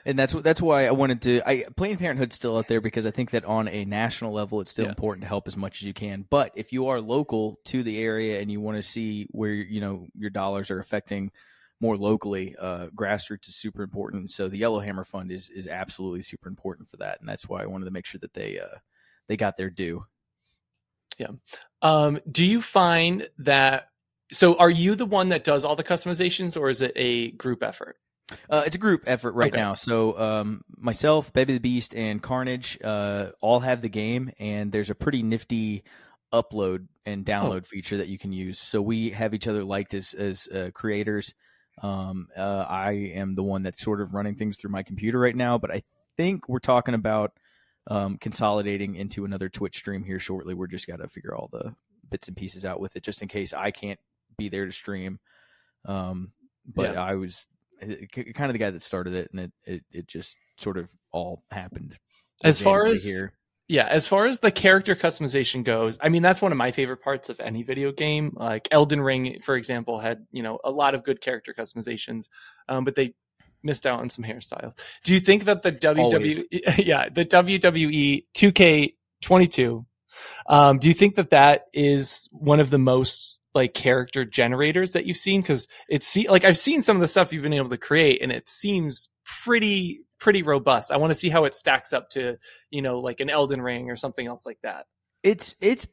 [0.05, 1.41] And that's that's why I wanted to.
[1.47, 4.71] I Planned Parenthood's still out there because I think that on a national level, it's
[4.71, 4.89] still yeah.
[4.91, 6.25] important to help as much as you can.
[6.29, 9.81] But if you are local to the area and you want to see where you
[9.81, 11.31] know your dollars are affecting
[11.79, 14.31] more locally, uh, grassroots is super important.
[14.31, 17.67] So the Yellowhammer Fund is is absolutely super important for that, and that's why I
[17.67, 18.77] wanted to make sure that they uh,
[19.27, 20.05] they got their due.
[21.17, 21.27] Yeah.
[21.81, 23.89] Um, do you find that?
[24.31, 27.63] So, are you the one that does all the customizations, or is it a group
[27.63, 27.97] effort?
[28.49, 29.61] Uh, it's a group effort right okay.
[29.61, 29.73] now.
[29.73, 34.89] So um, myself, Bebby the Beast, and Carnage uh, all have the game, and there's
[34.89, 35.83] a pretty nifty
[36.33, 37.67] upload and download oh.
[37.67, 38.59] feature that you can use.
[38.59, 41.33] So we have each other liked as as uh, creators.
[41.81, 45.35] Um, uh, I am the one that's sort of running things through my computer right
[45.35, 45.83] now, but I
[46.17, 47.33] think we're talking about
[47.87, 50.53] um, consolidating into another Twitch stream here shortly.
[50.53, 51.75] We're just got to figure all the
[52.09, 53.99] bits and pieces out with it, just in case I can't
[54.37, 55.19] be there to stream.
[55.85, 56.33] Um,
[56.65, 57.03] but yeah.
[57.03, 57.47] I was
[57.81, 61.43] kind of the guy that started it, and it it, it just sort of all
[61.51, 61.97] happened.
[62.43, 63.33] As far as here.
[63.67, 67.01] Yeah, as far as the character customization goes, I mean that's one of my favorite
[67.01, 68.33] parts of any video game.
[68.35, 72.27] Like Elden Ring, for example, had you know a lot of good character customizations,
[72.67, 73.13] um, but they
[73.63, 74.73] missed out on some hairstyles.
[75.03, 76.45] Do you think that the WWE,
[76.85, 79.85] yeah, the WWE 2K22,
[80.47, 85.05] um, do you think that that is one of the most like character generators that
[85.05, 85.41] you've seen?
[85.41, 88.31] Because it's like I've seen some of the stuff you've been able to create, and
[88.31, 90.91] it seems pretty pretty robust.
[90.91, 92.37] I want to see how it stacks up to
[92.69, 94.85] you know like an Elden Ring or something else like that.
[95.23, 95.87] It's it's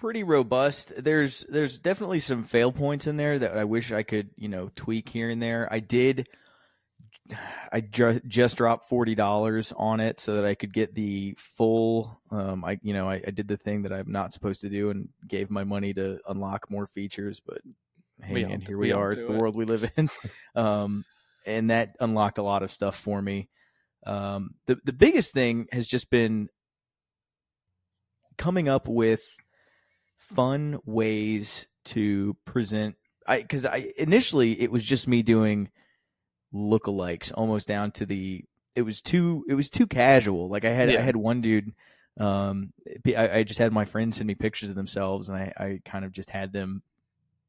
[0.00, 0.92] pretty robust.
[1.02, 4.70] There's there's definitely some fail points in there that I wish I could you know
[4.74, 5.68] tweak here and there.
[5.70, 6.28] I did
[7.72, 12.20] I ju- just dropped forty dollars on it so that I could get the full.
[12.30, 14.90] Um, I you know I, I, did the thing that I'm not supposed to do
[14.90, 17.58] and gave my money to unlock more features, but
[18.22, 19.10] hey, and here we, we are.
[19.10, 19.38] It's the it.
[19.38, 20.10] world we live in,
[20.54, 21.04] um,
[21.46, 23.48] and that unlocked a lot of stuff for me.
[24.06, 26.50] Um, the the biggest thing has just been
[28.36, 29.22] coming up with
[30.18, 32.96] fun ways to present.
[33.26, 35.70] I because I initially it was just me doing
[36.54, 40.48] lookalikes almost down to the it was too it was too casual.
[40.48, 40.98] Like I had Yeah.
[41.00, 41.72] I had one dude.
[42.18, 42.72] Um,
[43.06, 46.04] I, I just had my friends send me pictures of themselves, and I, I kind
[46.04, 46.82] of just had them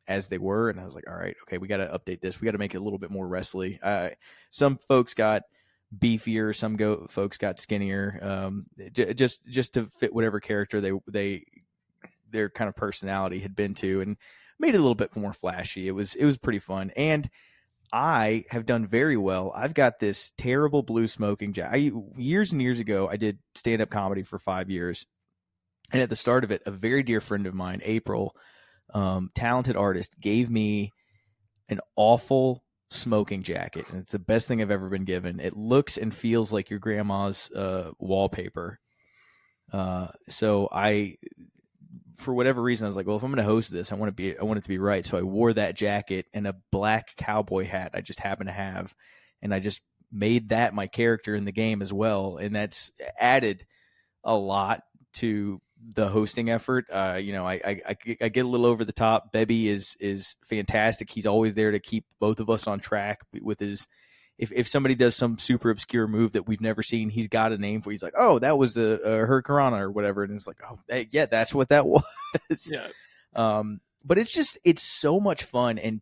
[0.07, 2.41] as they were, and I was like, all right, okay, we got to update this.
[2.41, 3.79] We got to make it a little bit more wrestly.
[3.81, 4.09] Uh,
[4.49, 5.43] some folks got
[5.95, 8.17] beefier, some go folks got skinnier.
[8.21, 11.45] Um, j- just just to fit whatever character they they
[12.31, 14.17] their kind of personality had been to, and
[14.59, 15.87] made it a little bit more flashy.
[15.87, 17.29] It was it was pretty fun, and
[17.91, 19.51] I have done very well.
[19.55, 21.93] I've got this terrible blue smoking jacket.
[22.17, 25.05] Years and years ago, I did stand up comedy for five years,
[25.91, 28.35] and at the start of it, a very dear friend of mine, April,
[28.93, 30.91] um, talented artist, gave me
[31.69, 35.39] an awful smoking jacket, and it's the best thing I've ever been given.
[35.39, 38.79] It looks and feels like your grandma's uh, wallpaper.
[39.71, 41.17] Uh, so I
[42.15, 44.09] for whatever reason, I was like, well, if I'm going to host this, I want
[44.09, 45.05] to be, I want it to be right.
[45.05, 48.95] So I wore that jacket and a black cowboy hat I just happened to have,
[49.41, 53.65] and I just made that my character in the game as well, and that's added
[54.23, 54.81] a lot
[55.13, 55.61] to
[55.93, 56.85] the hosting effort.
[56.91, 59.31] Uh, you know, I, I I get a little over the top.
[59.31, 61.09] Bebby is is fantastic.
[61.09, 63.87] He's always there to keep both of us on track with his
[64.37, 67.57] if if somebody does some super obscure move that we've never seen, he's got a
[67.57, 67.91] name for.
[67.91, 71.07] He's like, oh, that was a, a Hurricanrana or whatever, and it's like, oh, hey,
[71.11, 72.03] yeah, that's what that was.
[72.71, 72.87] Yeah.
[73.35, 76.01] Um, but it's just it's so much fun, and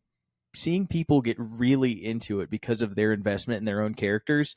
[0.56, 4.56] seeing people get really into it because of their investment in their own characters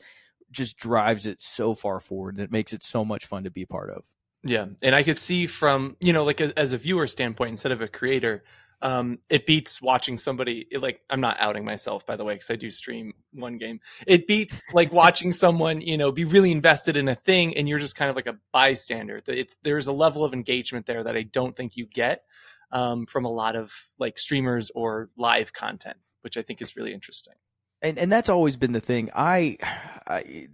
[0.50, 3.62] just drives it so far forward, and it makes it so much fun to be
[3.62, 4.04] a part of.
[4.42, 7.72] Yeah, and I could see from you know like a, as a viewer standpoint instead
[7.72, 8.42] of a creator,
[8.82, 12.56] um, it beats watching somebody like I'm not outing myself by the way because I
[12.56, 13.80] do stream one game.
[14.06, 17.78] It beats like watching someone you know be really invested in a thing and you're
[17.78, 19.20] just kind of like a bystander.
[19.26, 22.24] It's there's a level of engagement there that I don't think you get
[22.70, 26.92] um, from a lot of like streamers or live content, which I think is really
[26.92, 27.34] interesting.
[27.82, 29.10] and and that's always been the thing.
[29.14, 29.58] I,
[30.06, 30.48] I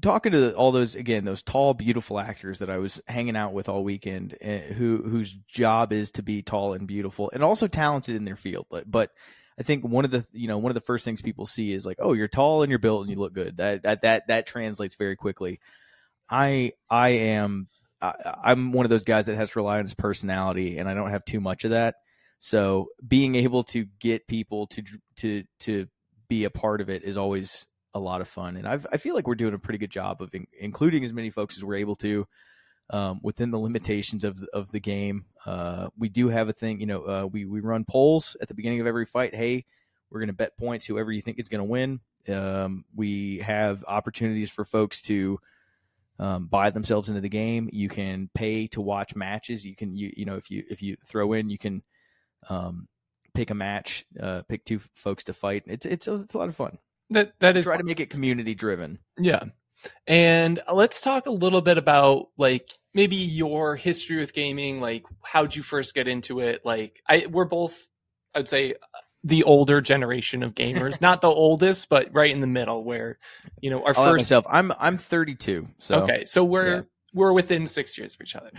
[0.00, 3.68] talking to all those again, those tall, beautiful actors that I was hanging out with
[3.68, 8.16] all weekend, uh, who whose job is to be tall and beautiful, and also talented
[8.16, 8.66] in their field.
[8.70, 9.10] But, but
[9.58, 11.86] I think one of the you know one of the first things people see is
[11.86, 13.56] like, oh, you're tall and you're built and you look good.
[13.58, 15.60] That that that that translates very quickly.
[16.30, 17.68] I I am
[18.00, 20.94] I, I'm one of those guys that has to rely on his personality, and I
[20.94, 21.96] don't have too much of that.
[22.40, 24.82] So being able to get people to
[25.16, 25.86] to to
[26.28, 29.14] be a part of it is always a lot of fun, and I've, I feel
[29.14, 31.76] like we're doing a pretty good job of in, including as many folks as we're
[31.76, 32.26] able to
[32.90, 35.26] um, within the limitations of the, of the game.
[35.44, 38.54] Uh, we do have a thing, you know, uh, we we run polls at the
[38.54, 39.34] beginning of every fight.
[39.34, 39.64] Hey,
[40.10, 42.00] we're going to bet points whoever you think is going to win.
[42.28, 45.40] Um, we have opportunities for folks to
[46.18, 47.68] um, buy themselves into the game.
[47.72, 49.66] You can pay to watch matches.
[49.66, 51.82] You can you you know if you if you throw in, you can
[52.48, 52.88] um,
[53.34, 55.64] pick a match, uh, pick two folks to fight.
[55.66, 56.78] It's it's it's a lot of fun.
[57.12, 58.98] That that is Try to make it community driven.
[59.18, 59.44] Yeah.
[60.06, 65.54] And let's talk a little bit about like maybe your history with gaming, like how'd
[65.54, 66.62] you first get into it?
[66.64, 67.90] Like I we're both
[68.34, 68.74] I'd say
[69.24, 73.18] the older generation of gamers, not the oldest, but right in the middle where,
[73.60, 74.46] you know, our I'll first myself.
[74.48, 75.68] I'm I'm 32.
[75.78, 76.82] So Okay, so we're yeah.
[77.14, 78.50] we're within 6 years of each other.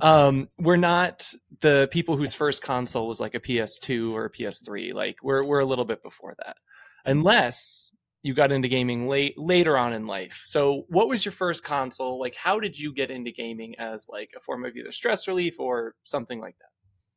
[0.00, 4.94] Um we're not the people whose first console was like a PS2 or a PS3.
[4.94, 6.56] Like we're we're a little bit before that.
[7.04, 7.90] Unless
[8.22, 10.40] you got into gaming late later on in life.
[10.44, 12.18] So, what was your first console?
[12.18, 15.60] Like, how did you get into gaming as like a form of either stress relief
[15.60, 16.68] or something like that?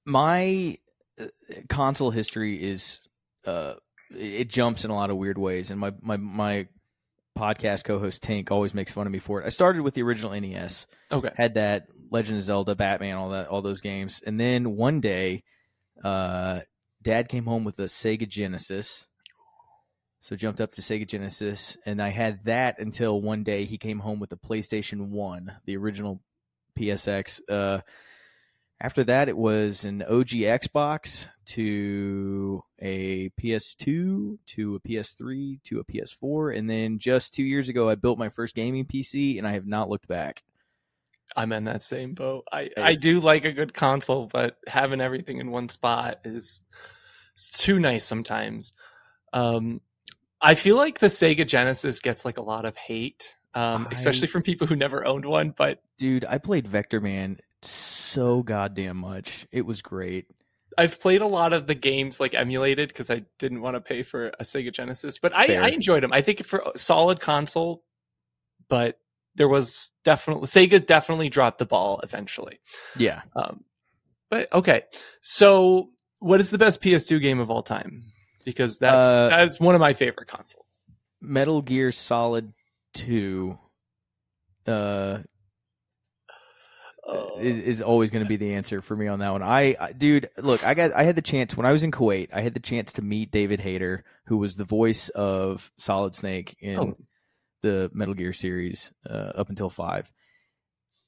[0.06, 0.78] my
[1.20, 1.26] uh,
[1.70, 3.02] console history is
[3.46, 3.74] uh
[4.12, 6.68] it jumps in a lot of weird ways and my my my
[7.38, 9.46] podcast co-host Tank always makes fun of me for it.
[9.46, 10.86] I started with the original NES.
[11.12, 11.32] Okay.
[11.34, 14.22] Had that Legend of Zelda, Batman, all that all those games.
[14.26, 15.44] And then one day
[16.04, 16.62] uh
[17.02, 19.08] dad came home with a Sega Genesis.
[20.22, 24.00] So jumped up to Sega Genesis and I had that until one day he came
[24.00, 26.22] home with the PlayStation 1, the original
[26.78, 27.42] PSX.
[27.50, 27.82] Uh
[28.84, 35.86] after that, it was an OG Xbox to a PS2 to a PS3 to a
[35.86, 39.52] PS4, and then just two years ago, I built my first gaming PC, and I
[39.52, 40.44] have not looked back.
[41.36, 42.46] I'm in that same boat.
[42.52, 42.82] I Hey.
[42.82, 46.64] I do like a good console, but having everything in one spot is
[47.36, 48.72] it's too nice sometimes.
[49.32, 49.82] Um,
[50.42, 54.28] I feel like the Sega Genesis gets like a lot of hate, um, I- especially
[54.28, 55.54] from people who never owned one.
[55.56, 59.48] But Dude, I played Vectorman so goddamn much.
[59.52, 60.26] It was great.
[60.78, 64.04] I've played a lot of the games like emulated because I didn't want to pay
[64.04, 66.14] for a Sega Genesis, but I, I enjoyed them.
[66.14, 67.84] I think for a solid console,
[68.70, 68.98] but
[69.36, 72.60] there was definitely Sega definitely dropped the ball eventually.
[72.98, 73.22] Yeah.
[73.36, 73.64] Um,
[74.30, 74.84] but okay,
[75.22, 78.06] so what is the best PS2 game of all time?
[78.46, 80.86] Because that's Uh, that's one of my favorite consoles.
[81.22, 82.54] Metal Gear Solid
[82.94, 83.58] two
[84.68, 85.20] uh,
[87.04, 87.40] Oh.
[87.40, 89.42] is, is always going to be the answer for me on that one.
[89.42, 92.30] I, I, dude, look, I got, I had the chance when I was in Kuwait.
[92.32, 96.56] I had the chance to meet David Hayter, who was the voice of Solid Snake
[96.60, 96.98] in Oh.
[97.64, 100.12] the Metal Gear series uh, up until five.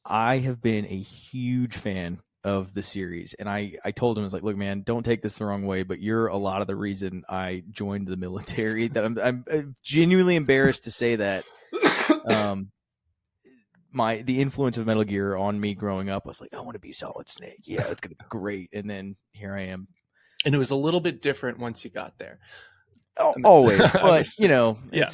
[0.03, 4.25] I have been a huge fan of the series, and I, I told him I
[4.25, 6.67] was like, look, man, don't take this the wrong way, but you're a lot of
[6.67, 8.87] the reason I joined the military.
[8.89, 11.45] that I'm, I'm uh, genuinely embarrassed to say that.
[12.25, 12.71] Um,
[13.91, 16.73] my the influence of Metal Gear on me growing up I was like, I want
[16.73, 17.61] to be Solid Snake.
[17.63, 18.69] Yeah, it's gonna be great.
[18.73, 19.87] And then here I am.
[20.45, 22.39] and it was a little bit different once you got there.
[23.17, 25.09] Oh, always, but you know, Yeah.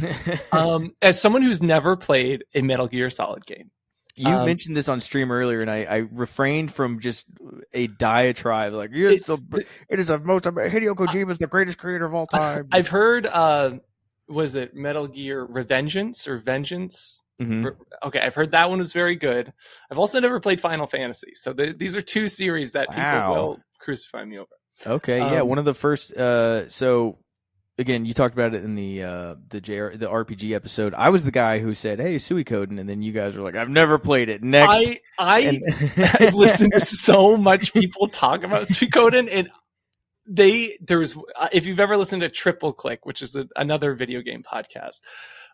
[0.52, 3.70] Um, as someone who's never played a Metal Gear Solid game,
[4.20, 7.26] you um, mentioned this on stream earlier, and I, I refrained from just
[7.72, 11.78] a diatribe like, it's it's, the, it is the most Hideo Kojima is the greatest
[11.78, 12.68] creator of all time.
[12.72, 13.26] I've heard.
[13.26, 13.78] Uh,
[14.28, 17.24] was it Metal Gear Revengeance or Vengeance?
[17.42, 17.64] Mhm.
[17.64, 17.70] Re-
[18.04, 19.52] Okay, I've heard that one was very good.
[19.90, 23.02] I've also never played Final Fantasy, so th- these are two series that people
[23.34, 24.48] will crucify me over.
[24.86, 26.14] Okay, yeah, Um, one of the first.
[26.14, 27.18] Uh, so
[27.80, 30.94] again, you talked about it in the uh, the JR, the RPG episode.
[30.94, 33.70] I was the guy who said, "Hey, Suikoden," and then you guys were like, "I've
[33.70, 35.62] never played it." Next, I I And-
[36.20, 39.50] I've listened to so much people talk about Suikoden, and
[40.26, 44.20] they there's uh, if you've ever listened to Triple Click, which is a, another video
[44.20, 45.00] game podcast,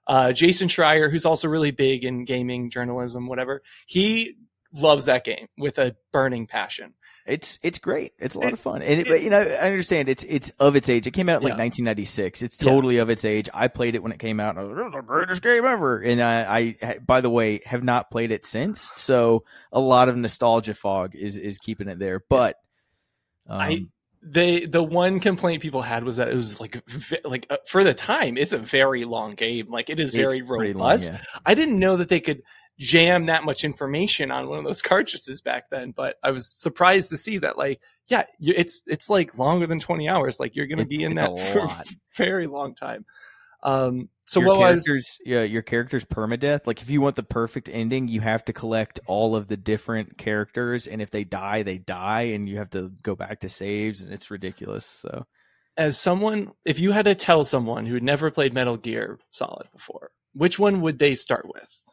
[0.06, 4.36] uh, Jason Schreier, who's also really big in gaming journalism, whatever, he
[4.72, 6.94] loves that game with a burning passion.
[7.26, 8.12] It's it's great.
[8.20, 10.50] It's a lot It- of fun, and it, it- you know I understand it's it's
[10.60, 11.06] of its age.
[11.08, 11.64] It came out in like Yeah.
[11.64, 12.42] 1996.
[12.42, 12.70] It's Yeah.
[12.70, 13.48] totally of its age.
[13.52, 15.42] I played it when it came out, and I was like, "This is the greatest
[15.42, 18.92] game ever." And I, I, by the way, have not played it since.
[18.94, 22.22] So a lot of nostalgia fog is is keeping it there.
[22.28, 22.56] But
[23.48, 23.86] um, I-
[24.22, 26.80] They the one complaint people had was that it was like
[27.24, 29.66] like uh, for the time it's a very long game.
[29.68, 31.10] Like it is very robust.
[31.10, 31.24] long, yeah.
[31.44, 32.42] I didn't know that they could
[32.78, 37.10] jam that much information on one of those cartridges back then, but I was surprised
[37.10, 40.38] to see that like yeah, it's it's like longer than 20 hours.
[40.38, 41.90] Like you're going to be in that for lot.
[41.90, 43.04] a very long time.
[43.62, 46.66] Um so your what was characters, yeah, your character's permadeath.
[46.66, 50.18] Like if you want the perfect ending, you have to collect all of the different
[50.18, 54.02] characters, and if they die, they die, and you have to go back to saves,
[54.02, 54.84] and it's ridiculous.
[54.84, 55.26] So
[55.76, 59.68] as someone if you had to tell someone who had never played Metal Gear Solid
[59.72, 61.85] before, which one would they start with?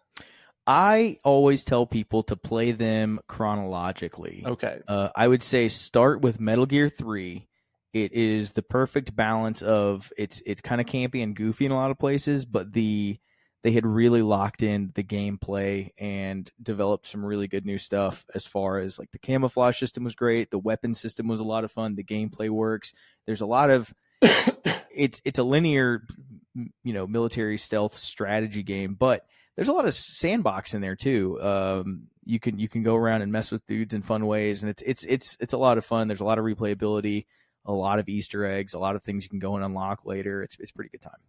[0.66, 4.44] I always tell people to play them chronologically.
[4.46, 4.80] Okay.
[4.88, 7.48] Uh, I would say start with Metal Gear Three.
[7.92, 11.76] It is the perfect balance of it's it's kind of campy and goofy in a
[11.76, 13.20] lot of places, but the
[13.64, 18.46] they had really locked in the gameplay and developed some really good new stuff as
[18.46, 21.72] far as like the camouflage system was great, the weapon system was a lot of
[21.72, 22.94] fun, the gameplay works.
[23.26, 23.94] There's a lot of
[24.94, 26.04] it's it's a linear
[26.56, 31.40] you know military stealth strategy game, but there's a lot of sandbox in there too.
[31.42, 34.70] Um, you can you can go around and mess with dudes in fun ways, and
[34.70, 36.08] it's it's it's it's a lot of fun.
[36.08, 37.26] There's a lot of replayability,
[37.66, 40.42] a lot of Easter eggs, a lot of things you can go and unlock later.
[40.42, 41.20] It's it's a pretty good time.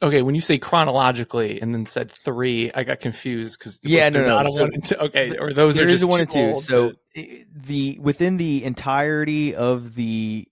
[0.00, 4.20] Okay, when you say chronologically and then said three, I got confused because Yeah, no,
[4.22, 4.94] no, not a so- one and two.
[4.96, 6.54] Okay, or those There are is just a one and two.
[6.54, 10.46] So to- the within the entirety of the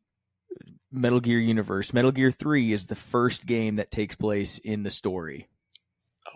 [0.93, 4.91] Metal Gear universe, Metal Gear Three is the first game that takes place in the
[4.91, 5.49] story.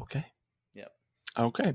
[0.01, 0.25] okay.
[1.39, 1.75] Okay,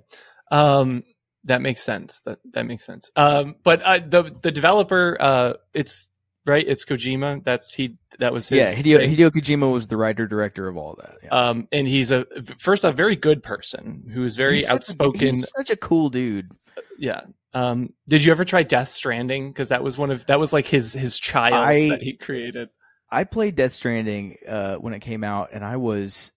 [0.51, 1.03] um,
[1.45, 2.21] that makes sense.
[2.25, 3.09] That that makes sense.
[3.15, 6.11] Um, but uh, the the developer, uh, it's
[6.45, 6.65] right.
[6.67, 7.43] It's Kojima.
[7.43, 7.97] That's he.
[8.19, 8.57] That was his.
[8.59, 9.15] yeah, Hideo, thing.
[9.15, 11.15] Hideo Kojima was the writer director of all that.
[11.23, 11.29] Yeah.
[11.29, 12.25] Um, and he's a
[12.57, 15.19] first a very good person who is very He's such a- outspoken.
[15.19, 16.51] he's such a cool dude.
[16.97, 17.21] yeah.
[17.53, 19.49] Um, did you ever try Death Stranding?
[19.49, 22.69] Because that was one of that was like his his child I- that he created.
[23.11, 26.31] I played Death Stranding uh, when it came out, and I was.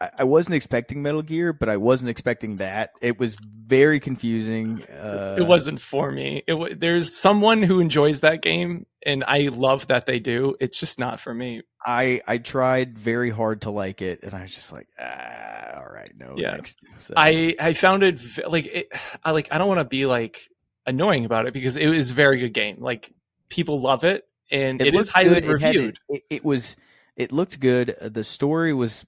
[0.00, 2.90] I I wasn't expecting Metal Gear, but I wasn't expecting that.
[3.00, 4.82] It was very confusing.
[4.84, 6.42] Uh, it wasn't for me.
[6.46, 10.56] It there's someone who enjoys that game, and I love that they do.
[10.60, 11.62] It's just not for me.
[11.84, 15.92] I I tried very hard to like it, and I was just like, ah, all
[15.92, 16.52] right, no, Yeah.
[16.56, 16.80] next.
[16.98, 18.92] So, I I found it like it,
[19.24, 20.48] I like I don't want to be like
[20.86, 22.76] annoying about it because it was a very good game.
[22.80, 23.12] Like
[23.48, 25.44] people love it, and it is highly good.
[25.44, 25.98] It had- reviewed.
[26.08, 26.76] It, it was.
[27.16, 27.96] It looked good.
[28.00, 29.04] The story was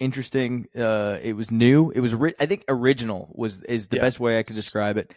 [0.00, 0.66] interesting.
[0.76, 1.90] Uh, it was new.
[1.90, 2.14] It was.
[2.14, 4.02] Ri- I think original was is the Yeah.
[4.02, 5.12] best way I could describe it.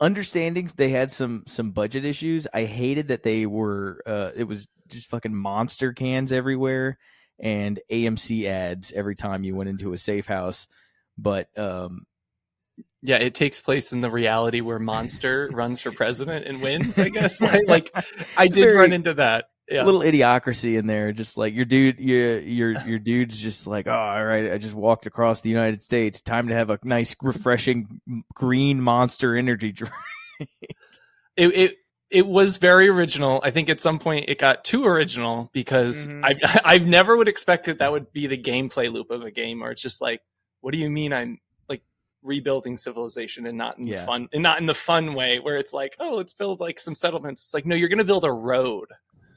[0.00, 2.46] Understanding they had some some budget issues.
[2.54, 4.00] I hated that they were.
[4.06, 6.98] Uh, it was just fucking monster cans everywhere
[7.38, 10.66] and AMC ads every time you went into a safe house.
[11.18, 12.06] But um,
[13.02, 16.98] yeah, it takes place in the reality where Monster runs for president and wins.
[16.98, 17.90] I guess like, like
[18.38, 19.46] I did Very- run into that.
[19.70, 19.84] Yeah.
[19.84, 21.12] little idiocracy in there.
[21.12, 24.74] Just like your dude, your your your dude's just like, oh, all right, I just
[24.74, 26.20] walked across the United States.
[26.20, 28.00] Time to have a nice, refreshing
[28.34, 29.92] green Monster Energy drink.
[31.36, 31.74] it, it
[32.10, 33.40] it was very original.
[33.44, 36.24] I think at some point it got too original because Mhm.
[36.24, 39.62] I I never would expect that that would be the gameplay loop of a game,
[39.62, 40.20] or it's just like,
[40.60, 41.82] what do you mean I'm like
[42.24, 44.00] rebuilding civilization and not in Yeah.
[44.00, 46.80] the fun and not in the fun way where it's like, oh, let's build like
[46.80, 47.44] some settlements.
[47.44, 48.88] It's like, no, you're gonna build a road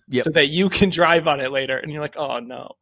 [0.09, 0.23] Yep.
[0.23, 2.73] so that you can drive on it later, and you're like, oh no.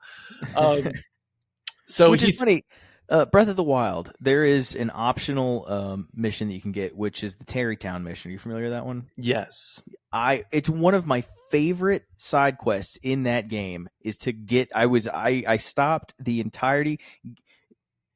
[0.56, 0.92] Um,
[1.88, 2.66] so which is funny.
[3.10, 6.96] Uh, Breath of the Wild, there is an optional um, mission that you can get,
[6.96, 8.30] which is the Tarrey Town mission.
[8.30, 9.08] Are you familiar with that one?
[9.18, 9.82] yes,
[10.14, 14.86] I it's one of my favorite side quests in that game is to get I
[14.86, 17.00] was I I stopped the entirety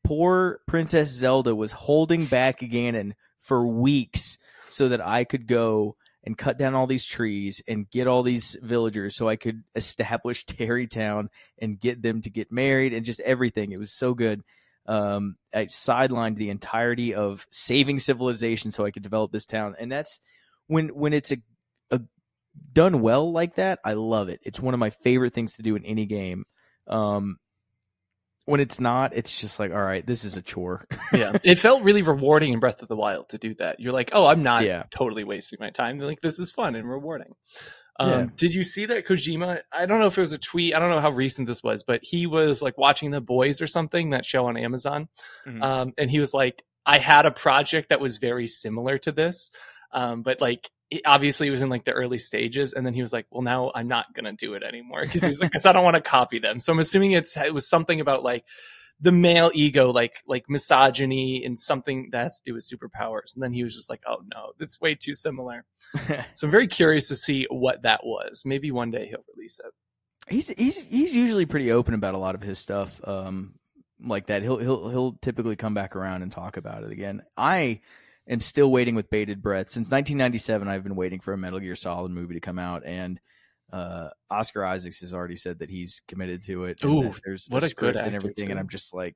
[0.05, 4.37] poor Princess Zelda was holding back Ganon for weeks
[4.69, 5.95] so that I could go
[6.25, 10.45] and cut down all these trees and get all these villagers so I could establish
[10.45, 13.71] Tarrey Town and get them to get married and just everything.
[13.71, 14.43] It was so good.
[14.87, 19.91] Um, I sidelined the entirety of saving civilization so I could develop this town, and
[19.91, 20.19] that's
[20.67, 21.37] when when it's a,
[21.89, 22.01] a
[22.71, 23.79] done well like that.
[23.83, 24.41] I love it.
[24.43, 26.45] It's one of my favorite things to do in any game.
[26.87, 27.37] Um,
[28.45, 30.85] when it's not, it's just like, all right, this is a chore.
[31.13, 33.79] yeah, it felt really rewarding in Breath of the Wild to do that.
[33.79, 34.83] You're like, oh, I'm not Yeah.
[34.91, 35.99] totally wasting my time.
[35.99, 37.33] Like this is fun and rewarding.
[37.99, 38.25] Um, Yeah.
[38.35, 39.61] Did you see that Kojima?
[39.71, 40.75] I don't know if it was a tweet.
[40.75, 43.67] I don't know how recent this was, but he was like watching The Boys or
[43.67, 45.07] something, that show on Amazon.
[45.47, 45.63] Mhm.
[45.63, 49.49] Um, and he was like, I had a project that was very similar to this.
[49.91, 52.73] Um, but like, it obviously was in like the early stages.
[52.73, 55.23] And then he was like, well, now I'm not going to do it anymore because
[55.23, 56.59] he's like, because I don't want to copy them.
[56.59, 58.45] So I'm assuming it's, it was something about like,
[59.01, 63.33] the male ego, like like misogyny and something that has to do with superpowers.
[63.33, 65.65] And then he was just like, "Oh no, that's way too similar."
[66.33, 68.43] So I'm very curious to see what that was.
[68.45, 70.33] Maybe one day he'll release it.
[70.33, 73.55] he's he's he's usually pretty open about a lot of his stuff um
[74.01, 77.79] like that he'll he'll he'll typically come back around and talk about it again i
[78.27, 81.75] am still waiting with bated breath since 1997 i've been waiting for a metal gear
[81.75, 83.19] solid movie to come out and
[83.73, 87.67] uh oscar isaacs has already said that he's committed to it Ooh, there's what a
[87.67, 89.15] good script and everything and i'm just like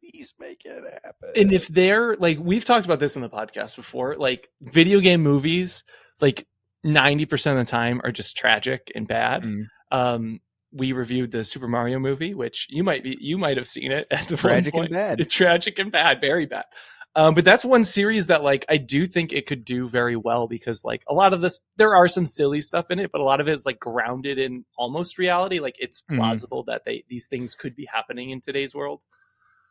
[0.00, 3.76] please make it happen And if they're like, we've talked about this in the podcast
[3.76, 5.84] before, like video game movies,
[6.20, 6.46] like
[6.84, 9.42] 90% of the time are just tragic and bad.
[9.42, 9.62] Mm.
[9.90, 10.40] Um,
[10.72, 14.06] we reviewed the Super Mario movie, which you might be, you might have seen it
[14.10, 16.64] at the tragic and bad tragic and bad, very bad.
[17.16, 20.46] Um, but that's one series that like I do think it could do very well
[20.46, 23.24] because like a lot of this, there are some silly stuff in it, but a
[23.24, 25.58] lot of it is like grounded in almost reality.
[25.58, 26.16] Like it's Mhm.
[26.16, 29.02] plausible that they these things could be happening in today's world.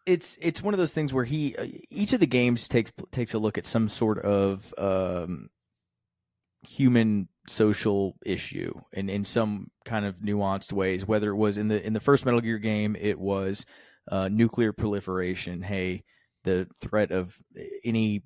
[0.05, 3.33] it's it's one of those things where he uh, each of the games takes takes
[3.33, 5.49] a look at some sort of um,
[6.67, 11.05] human social issue in in some kind of nuanced ways.
[11.05, 13.65] Whether it was in the in the first Metal Gear game, it was
[14.11, 15.61] uh, nuclear proliferation.
[15.61, 16.03] Hey,
[16.47, 17.37] the threat of
[17.83, 18.23] any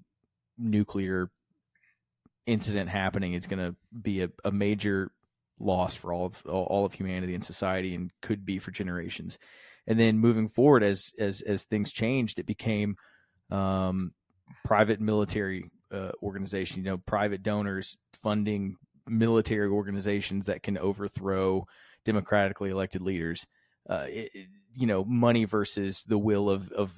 [0.57, 1.29] nuclear
[2.45, 5.11] incident happening is going to be a, a major
[5.59, 9.37] loss for all of all of humanity and society, and could be for generations.
[9.87, 12.95] And then moving forward as as as things changed it became
[13.49, 14.11] um
[14.63, 18.75] private military uh, organization you know private donors funding
[19.07, 21.65] military organizations that can overthrow
[22.05, 23.45] democratically elected leaders.
[23.89, 24.31] Uh it-
[24.73, 26.93] you know money versus the will of of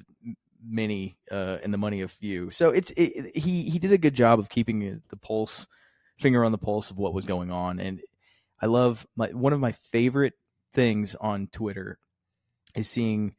[0.65, 4.13] many uh and the money of few so it's it, he he did a good
[4.13, 5.67] job of keeping the pulse
[6.17, 8.01] finger on the pulse of what was going on and
[8.61, 10.33] i love my one of my favorite
[10.73, 11.99] things on twitter
[12.75, 13.35] is seeing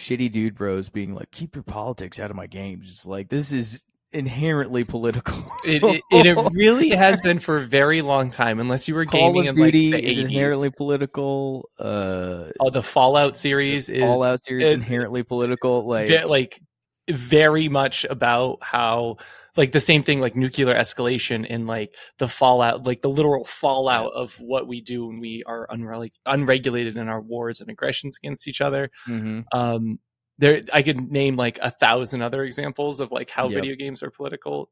[0.00, 3.84] shitty dude bros being like, "Keep your politics out of my games." Like this is
[4.12, 5.52] inherently political.
[5.64, 9.32] It, it, it really has been for a very long time, unless you were Call
[9.32, 10.20] gaming of in like the is 80s.
[10.22, 11.68] inherently political.
[11.78, 15.86] Uh, oh, the Fallout series is All Out series it- inherently political.
[15.86, 16.60] Like, ve- like
[17.08, 19.16] very much about how
[19.56, 24.12] like the same thing like nuclear escalation and like the fallout like the literal fallout
[24.12, 28.46] of what we do when we are unre- unregulated in our wars and aggressions against
[28.46, 29.44] each other mhm.
[29.52, 29.98] um
[30.40, 33.60] there i could name like a thousand other examples of like how Yep.
[33.62, 34.70] video games are political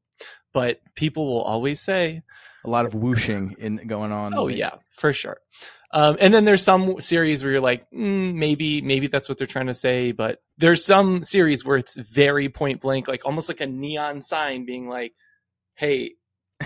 [0.53, 2.23] but people will always say
[2.65, 4.35] a lot of whooshing in going on.
[4.35, 5.39] Oh yeah, for sure.
[5.93, 9.47] Um, and then there's some series where you're like, mm, maybe, maybe that's what they're
[9.47, 10.13] trying to say.
[10.13, 14.67] But there's some series where it's very point blank, like almost like a neon sign
[14.67, 15.13] being like,
[15.77, 16.15] "Hey,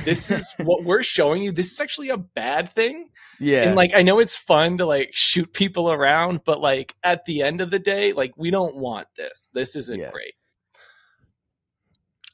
[0.05, 1.53] this is what we're showing you.
[1.53, 3.63] This is actually a bad thing." yeah.
[3.65, 7.43] And like, I know it's fun to like shoot people around, but like at the
[7.43, 9.51] end of the day, like we don't want this.
[9.53, 10.11] This isn't Yeah.
[10.11, 10.35] great.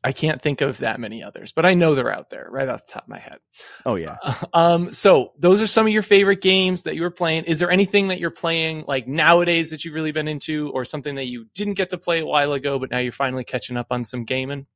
[0.04, 2.86] I can't think of that many others, but I know they're out there right off
[2.86, 3.38] the top of my head.
[3.84, 4.16] Oh yeah.
[4.54, 7.44] Um, so those are some of your favorite games that you were playing.
[7.44, 11.16] Is there anything that you're playing like nowadays that you've really been into, or something
[11.16, 13.88] that you didn't get to play a while ago, but now you're finally catching up
[13.90, 14.66] on some gaming?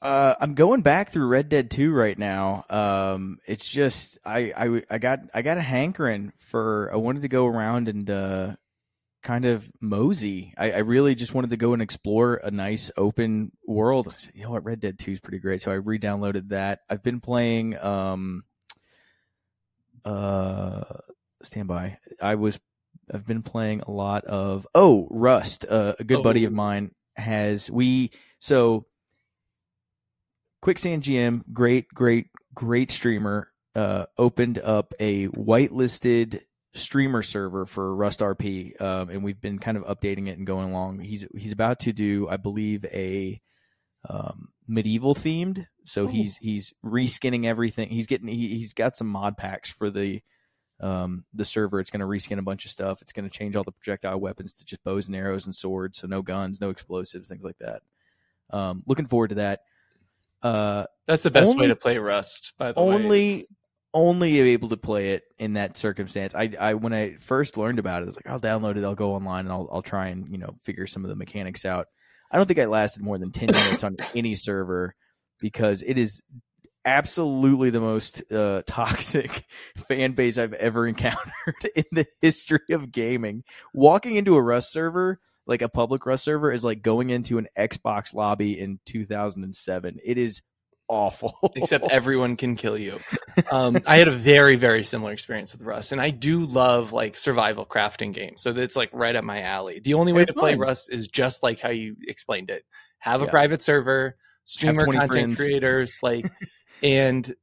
[0.00, 2.64] Uh, I'm going back through Red Dead 2 right now.
[2.70, 7.28] Um, it's just I, I I got I got a hankering for I wanted to
[7.28, 8.54] go around and uh,
[9.24, 10.54] kind of mosey.
[10.56, 14.14] I, I really just wanted to go and explore a nice open world.
[14.16, 16.80] Said, you know what, Red Dead 2 is pretty great, so I re-downloaded that.
[16.88, 18.44] I've been playing um
[20.04, 20.84] uh
[21.42, 21.98] standby.
[22.22, 22.60] I was
[23.12, 25.66] I've been playing a lot of oh Rust.
[25.68, 26.56] Uh, a good buddy of Oh.
[26.56, 28.86] mine has we so
[30.60, 36.42] Quicksand GM, great, great, great streamer, uh, opened up a whitelisted
[36.74, 40.70] streamer server for Rust RP, um, and we've been kind of updating it and going
[40.70, 41.00] along.
[41.00, 43.40] He's he's about to do, I believe, a
[44.08, 45.66] um, medieval themed.
[45.84, 46.08] So Ooh.
[46.08, 47.88] he's he's reskinning everything.
[47.88, 50.22] He's getting he, he's got some mod packs for the
[50.80, 51.80] um, the server.
[51.80, 53.02] It's going to reskin a bunch of stuff.
[53.02, 55.98] It's going to change all the projectile weapons to just bows and arrows and swords.
[55.98, 57.82] So no guns, no explosives, things like that.
[58.50, 59.60] Um, looking forward to that.
[60.42, 62.52] Uh, That's the best Only- way to play Rust.
[62.58, 63.46] By the way, only
[63.94, 66.34] only able to play it in that circumstance.
[66.34, 68.94] I, I when I first learned about it, I was like, I'll download it, I'll
[68.94, 71.86] go online, and I'll I'll try and you know figure some of the mechanics out.
[72.30, 74.94] I don't think I lasted more than ten minutes on any server
[75.40, 76.20] because it is
[76.84, 79.44] absolutely the most uh, toxic
[79.88, 83.42] fan base I've ever encountered in the history of gaming.
[83.74, 87.48] Walking into a Rust server, like a public Rust server, is like going into an
[87.58, 89.96] Xbox lobby in 2007.
[90.04, 90.42] It is
[90.88, 91.36] awful.
[91.56, 92.98] except everyone can kill you.
[93.50, 97.16] Um, I had a very, very similar experience with Rust, and I do love like
[97.16, 98.42] survival crafting games.
[98.42, 99.80] So that's like right up my alley.
[99.82, 100.60] The only way It's to play fun.
[100.60, 102.64] Rust is just like how you explained it:
[102.98, 103.30] have a Yeah.
[103.30, 105.36] private server, streamer 20 content friends.
[105.40, 106.26] creators, like,
[106.82, 107.34] and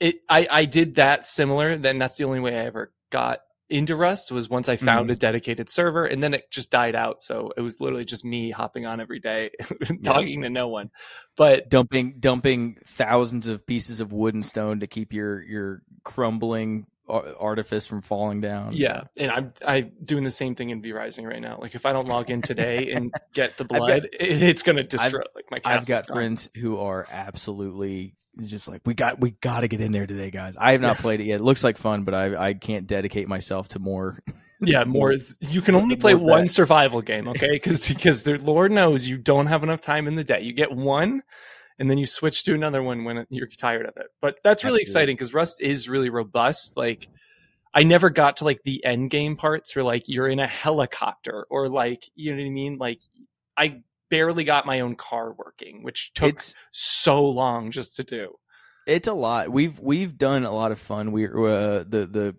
[0.00, 0.16] it.
[0.28, 1.76] I I did that similar.
[1.76, 3.40] Then that's the only way I ever got
[3.70, 5.12] into Rust was once I found Mm-hmm.
[5.12, 7.20] a dedicated server, and then it just died out.
[7.20, 9.50] So it was literally just me hopping on every day,
[10.04, 10.90] talking to no one.
[11.36, 16.86] But dumping dumping thousands of pieces of wood and stone to keep your your crumbling
[17.10, 18.70] artifice from falling down.
[18.72, 21.58] Yeah, and I'm I'm doing the same thing in V Rising right now.
[21.60, 25.20] Like if I don't log in today and get the blood, it, it's gonna destroy
[25.34, 26.14] like my I've got gone.
[26.16, 30.30] friends who are absolutely just like we got we got to get in there today,
[30.30, 30.54] guys.
[30.58, 31.00] I have not Yeah.
[31.02, 31.40] played it yet.
[31.40, 34.22] It looks like fun, but I I can't dedicate myself to more.
[34.60, 35.14] Yeah, more.
[35.40, 37.50] You can only play one survival game, okay?
[37.52, 40.42] Because because the Lord knows you don't have enough time in the day.
[40.42, 41.22] You get one,
[41.80, 44.06] and then you switch to another one when you're tired of it.
[44.20, 44.82] But that's really Absolutely.
[44.82, 46.76] exciting because Rust is really robust.
[46.76, 47.08] Like
[47.74, 51.46] I never got to like the end game parts where like you're in a helicopter
[51.50, 52.78] or like you know what I mean.
[52.78, 53.00] Like
[53.56, 58.34] I barely got my own car working, which took It's so long just to do.
[58.86, 59.50] it's a lot.
[59.50, 61.12] We've we've done a lot of fun.
[61.12, 62.36] We uh, the the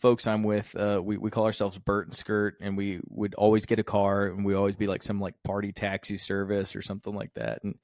[0.00, 3.66] folks I'm with, uh, we we call ourselves Bert and Skirt, and we would always
[3.66, 7.14] get a car, and we always be like some like party taxi service or something
[7.14, 7.76] like that, and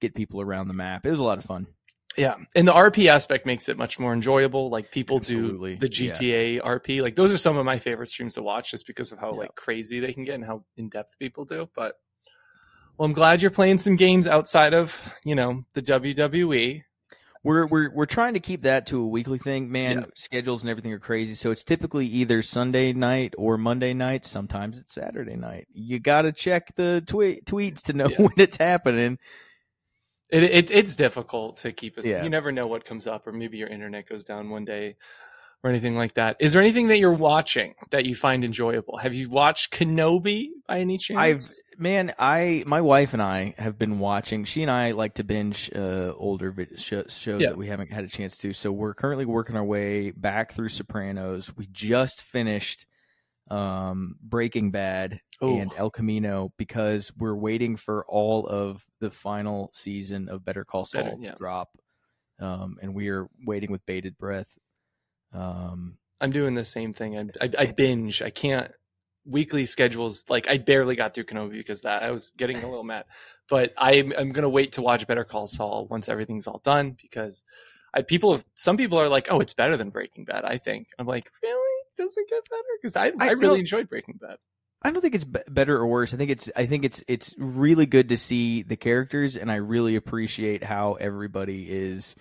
[0.00, 1.06] get people around the map.
[1.06, 1.66] It was a lot of fun.
[2.16, 4.70] Yeah, and the RP aspect makes it much more enjoyable.
[4.70, 6.12] Like people Absolutely, do the yeah.
[6.12, 7.00] GTA RP.
[7.02, 9.38] Like those are some of my favorite streams to watch, just because of how Yeah.
[9.40, 11.68] like crazy they can get and how in depth people do.
[11.74, 11.96] But
[12.96, 15.82] well, I'm glad you're playing some games outside of you know the.
[15.82, 16.82] WWE.
[17.42, 19.70] We're we're we're trying to keep that to a weekly thing.
[19.72, 20.04] Man, Yeah.
[20.14, 24.24] schedules and everything are crazy, so it's typically either Sunday night or Monday night.
[24.24, 25.66] Sometimes it's Saturday night.
[25.74, 28.16] You got to check the tweet tweets to know Yeah.
[28.22, 29.18] when it's happening.
[30.30, 32.06] It, it it's difficult to keep us.
[32.06, 32.22] Yeah.
[32.22, 34.96] You never know what comes up, or maybe your internet goes down one day,
[35.62, 36.36] or anything like that.
[36.40, 38.96] Is there anything that you're watching that you find enjoyable?
[38.96, 41.18] Have you watched Kenobi by any chance?
[41.20, 44.44] I've man, I my wife and I have been watching.
[44.44, 47.50] She and I like to binge uh, older vid- sh- shows Yeah.
[47.50, 48.52] that we haven't had a chance to.
[48.52, 51.54] So we're currently working our way back through Sopranos.
[51.56, 52.86] We just finished
[53.50, 55.58] um, Breaking Bad Ooh.
[55.58, 60.84] and El Camino because we're waiting for all of the final season of Better Call
[60.84, 61.30] Saul Better, yeah.
[61.30, 61.70] to drop,
[62.40, 64.52] um, and we are waiting with bated breath.
[65.32, 67.18] Um, I'm doing the same thing.
[67.18, 68.22] I, I, I binge.
[68.22, 68.70] I can't
[69.26, 70.24] weekly schedules.
[70.28, 73.04] Like I barely got through Kenobi because that I was getting a little mad.
[73.48, 77.42] But I'm I'm gonna wait to watch Better Call Saul once everything's all done because
[77.92, 80.44] I people have some people are like, oh, it's better than Breaking Bad.
[80.44, 81.73] I think I'm like, really?
[81.98, 82.62] Does it get better?
[82.80, 84.36] Because I I, I- really enjoyed Breaking Bad.
[84.82, 86.12] I don't think it's be- better or worse.
[86.12, 89.56] I think it's I think it's it's really good to see the characters, and I
[89.56, 92.14] really appreciate how everybody is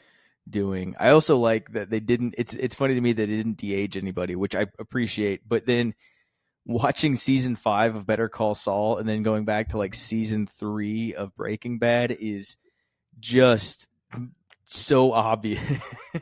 [0.49, 0.95] doing.
[0.97, 2.35] I also like that they didn't.
[2.37, 5.41] It's it's funny to me that it didn't de-age anybody, which I appreciate.
[5.45, 5.93] But then
[6.65, 11.13] watching season five of Better Call Saul, and then going back to like season three
[11.15, 12.55] of Breaking Bad is
[13.19, 13.89] just
[14.63, 15.81] so obvious.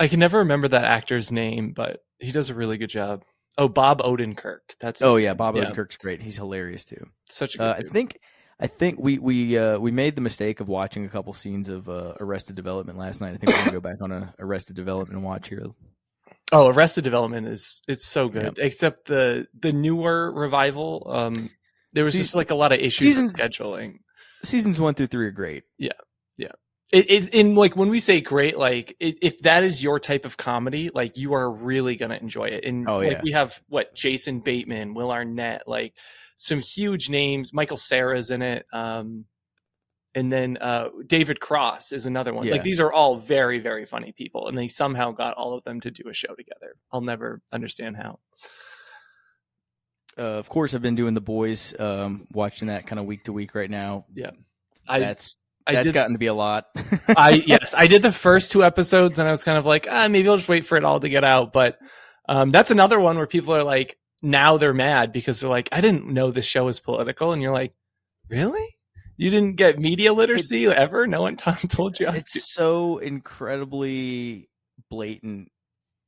[0.00, 3.22] I can never remember that actor's name, but he does a really good job.
[3.58, 4.60] Oh, Bob Odenkirk.
[4.80, 5.34] That's oh yeah.
[5.34, 6.22] Bob Odenkirk's great.
[6.22, 7.06] He's hilarious too.
[7.26, 8.18] Such a good Uh, I think
[8.58, 11.88] I think we we uh, we made the mistake of watching a couple scenes of
[11.88, 13.34] uh, Arrested Development last night.
[13.34, 15.66] I think we're gonna go back on a Arrested Development and watch here.
[16.52, 18.58] Oh, Arrested Development is it's so good.
[18.58, 21.50] Except the the newer revival, um,
[21.92, 23.98] there was just like a lot of issues with seasons- scheduling.
[24.42, 25.64] Seasons one through three are great.
[26.92, 30.24] It, it in like when we say great, like it, if that is your type
[30.24, 32.64] of comedy, like you are really gonna enjoy it.
[32.64, 33.20] And Oh, like yeah.
[33.22, 35.94] we have what Jason Bateman, Will Arnett, like
[36.36, 37.52] some huge names.
[37.52, 38.66] Michael Cera's in it.
[38.72, 39.26] Um,
[40.16, 42.44] and then uh, David Cross is another one.
[42.44, 42.54] Yeah.
[42.54, 45.80] Like these are all very very funny people, and they somehow got all of them
[45.82, 46.74] to do a show together.
[46.92, 48.18] I'll never understand how.
[50.18, 53.32] Uh, of course, I've been doing the boys, um, watching that kind of week to
[53.32, 54.06] week right now.
[54.12, 54.32] Yeah
[54.90, 56.66] I that's I that's did gotten to be a lot.
[57.08, 60.08] I yes, I did the first two episodes, and I was kind of like, ah,
[60.08, 61.52] maybe I'll just wait for it all to get out.
[61.52, 61.78] But
[62.28, 65.80] um, that's another one where people are like, now they're mad because they're like, I
[65.80, 67.72] didn't know this show was political, and you're like,
[68.28, 68.66] really?
[69.16, 71.06] You didn't get media literacy ever?
[71.06, 72.06] No one t- told you.
[72.06, 74.48] how to it's so incredibly
[74.88, 75.50] blatant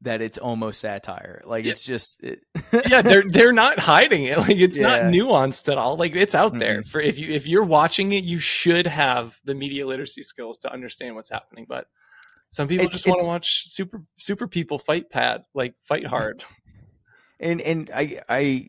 [0.03, 1.43] that it's almost satire.
[1.45, 1.73] Like Yeah.
[1.73, 2.41] it's just it,
[2.89, 4.39] yeah, they're they're not hiding it.
[4.39, 5.97] Like it's not nuanced at all.
[5.97, 9.55] Like it's out there for if you if you're watching it, you should have the
[9.55, 11.67] media literacy skills to understand what's happening.
[11.69, 11.87] But
[12.49, 16.45] some people It's- just want to watch super super people fight pad, like fight hard.
[17.41, 18.69] and and I I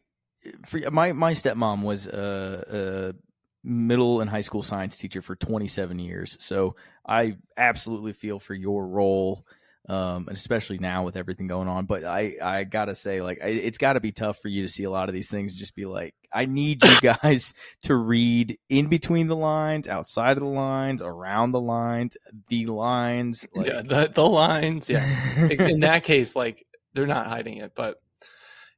[0.65, 5.97] for my my stepmom was a, a middle and high school science teacher for 27
[5.99, 6.75] years, so
[7.07, 9.45] I absolutely feel for your role.
[9.89, 13.47] Um, and especially now with everything going on, but I, I gotta say, like, I,
[13.47, 15.51] it's gotta be tough for you to see a lot of these things.
[15.51, 17.53] and Just be like, I need you guys
[17.83, 22.17] to read in between the lines, outside of the lines, around the lines,
[22.47, 23.45] the lines.
[23.55, 24.89] Like, yeah, the the lines.
[24.89, 25.05] Yeah,
[25.49, 27.73] in that case, like they're not hiding it.
[27.75, 28.01] But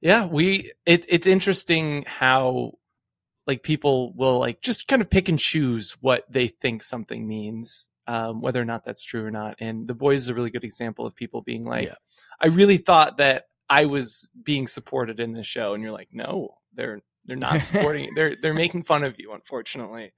[0.02, 2.74] yeah, we it it's interesting how
[3.48, 7.90] like people will like just kind of pick and choose what they think something means,
[8.08, 9.56] um, whether or not that's true or not.
[9.60, 11.96] And the boys is a really good example of people being like, Yeah.
[12.40, 16.56] I really thought that I was being supported in this show, and you're like, no,
[16.74, 18.14] they're they're not supporting.
[18.16, 20.14] they're they're making fun of you, unfortunately.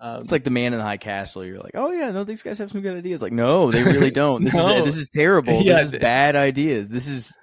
[0.00, 1.44] Um, It's like the man in the high castle.
[1.44, 3.20] You're like, oh yeah, no, these guys have some good ideas.
[3.20, 4.44] Like, no, they really don't.
[4.44, 4.84] This No.
[4.84, 5.60] is this is terrible.
[5.62, 6.88] Yeah, this is bad ideas.
[6.90, 7.36] This is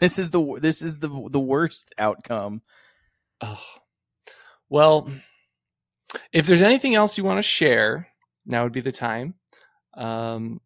[0.00, 2.62] this is the this is the the worst outcome.
[3.40, 3.60] Oh.
[4.70, 5.10] Well,
[6.32, 8.08] if there's anything else you want to share,
[8.46, 9.34] now would be the time.
[9.94, 10.60] Um,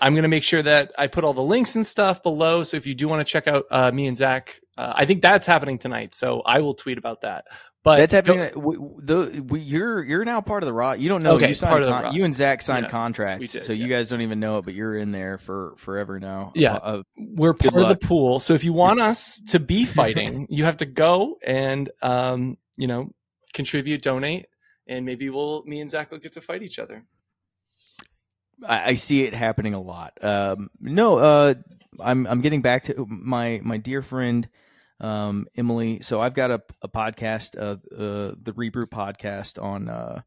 [0.00, 2.62] I'm going to make sure that I put all the links and stuff below.
[2.62, 5.22] So if you do want to check out uh, me and Zach, uh, I think
[5.22, 6.14] that's happening tonight.
[6.14, 7.46] So I will tweet about that.
[7.82, 8.50] But That's happening.
[8.50, 10.98] w- w- The we, you're you're now part of the Ross.
[10.98, 11.36] You don't know.
[11.36, 13.72] Okay, you signed part of the con- you and Zach signed Yeah, contracts, did, so
[13.72, 16.50] you guys don't even know it, but you're in there for forever now.
[16.56, 16.74] Yeah.
[16.74, 18.40] Uh, we're Good part of the pool.
[18.40, 22.88] So if you want us to be fighting, you have to go and um, you
[22.88, 23.10] know
[23.54, 24.46] contribute, donate,
[24.86, 27.04] and maybe we'll me and Zach will get to fight each other.
[28.66, 30.12] I, I see it happening a lot.
[30.22, 31.54] Um, no, uh,
[32.00, 34.48] I'm I'm getting back to my my dear friend
[35.00, 36.00] um, Emily.
[36.00, 40.22] So I've got a, a podcast, uh, uh, the Reboot podcast on uh,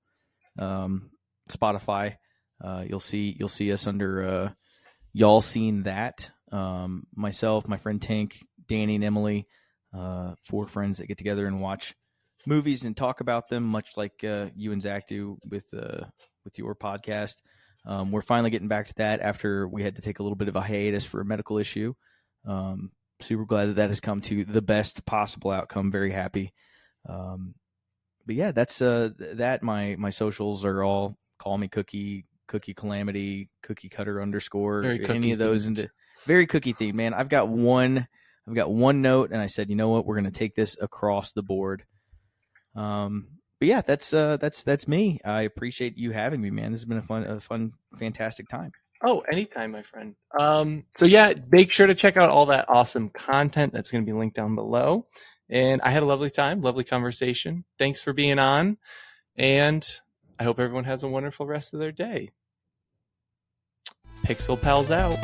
[0.57, 1.11] um,
[1.49, 2.17] Spotify.
[2.63, 4.51] Uh, you'll see you'll see us under uh,
[5.13, 6.29] y'all seen that.
[6.51, 9.47] Um, myself, my friend Tank, Danny, and Emily,
[9.95, 11.95] uh, four friends that get together and watch
[12.45, 16.05] movies and talk about them, much like uh, you and Zach do with uh,
[16.43, 17.35] with your podcast.
[17.85, 20.47] Um, we're finally getting back to that after we had to take a little bit
[20.47, 21.93] of a hiatus for a medical issue.
[22.45, 25.91] Um, super glad that that has come to the best possible outcome.
[25.91, 26.53] Very happy.
[27.07, 27.55] Um,
[28.25, 29.63] but yeah, that's uh, that.
[29.63, 35.31] My my socials are all call me cookie cookie calamity cookie cutter underscore Very any
[35.31, 35.67] of those themed.
[35.67, 35.89] into
[36.25, 36.93] very cookie themed.
[36.93, 38.07] Man, I've got one.
[38.47, 40.75] I've got one note, and I said, you know what, we're going to take this
[40.81, 41.85] across the board.
[42.75, 45.19] Um, but yeah, that's uh, that's that's me.
[45.25, 46.71] I appreciate you having me, man.
[46.71, 48.71] This has been a fun, a fun, fantastic time.
[49.03, 50.15] Oh, anytime, my friend.
[50.37, 54.09] Um, so yeah, make sure to check out all that awesome content that's going to
[54.09, 55.07] be linked down below.
[55.49, 57.65] And I had a lovely time, lovely conversation.
[57.77, 58.77] Thanks for being on,
[59.35, 59.85] and
[60.39, 62.29] I hope everyone has a wonderful rest of their day.
[64.25, 65.17] Pixel Pals out.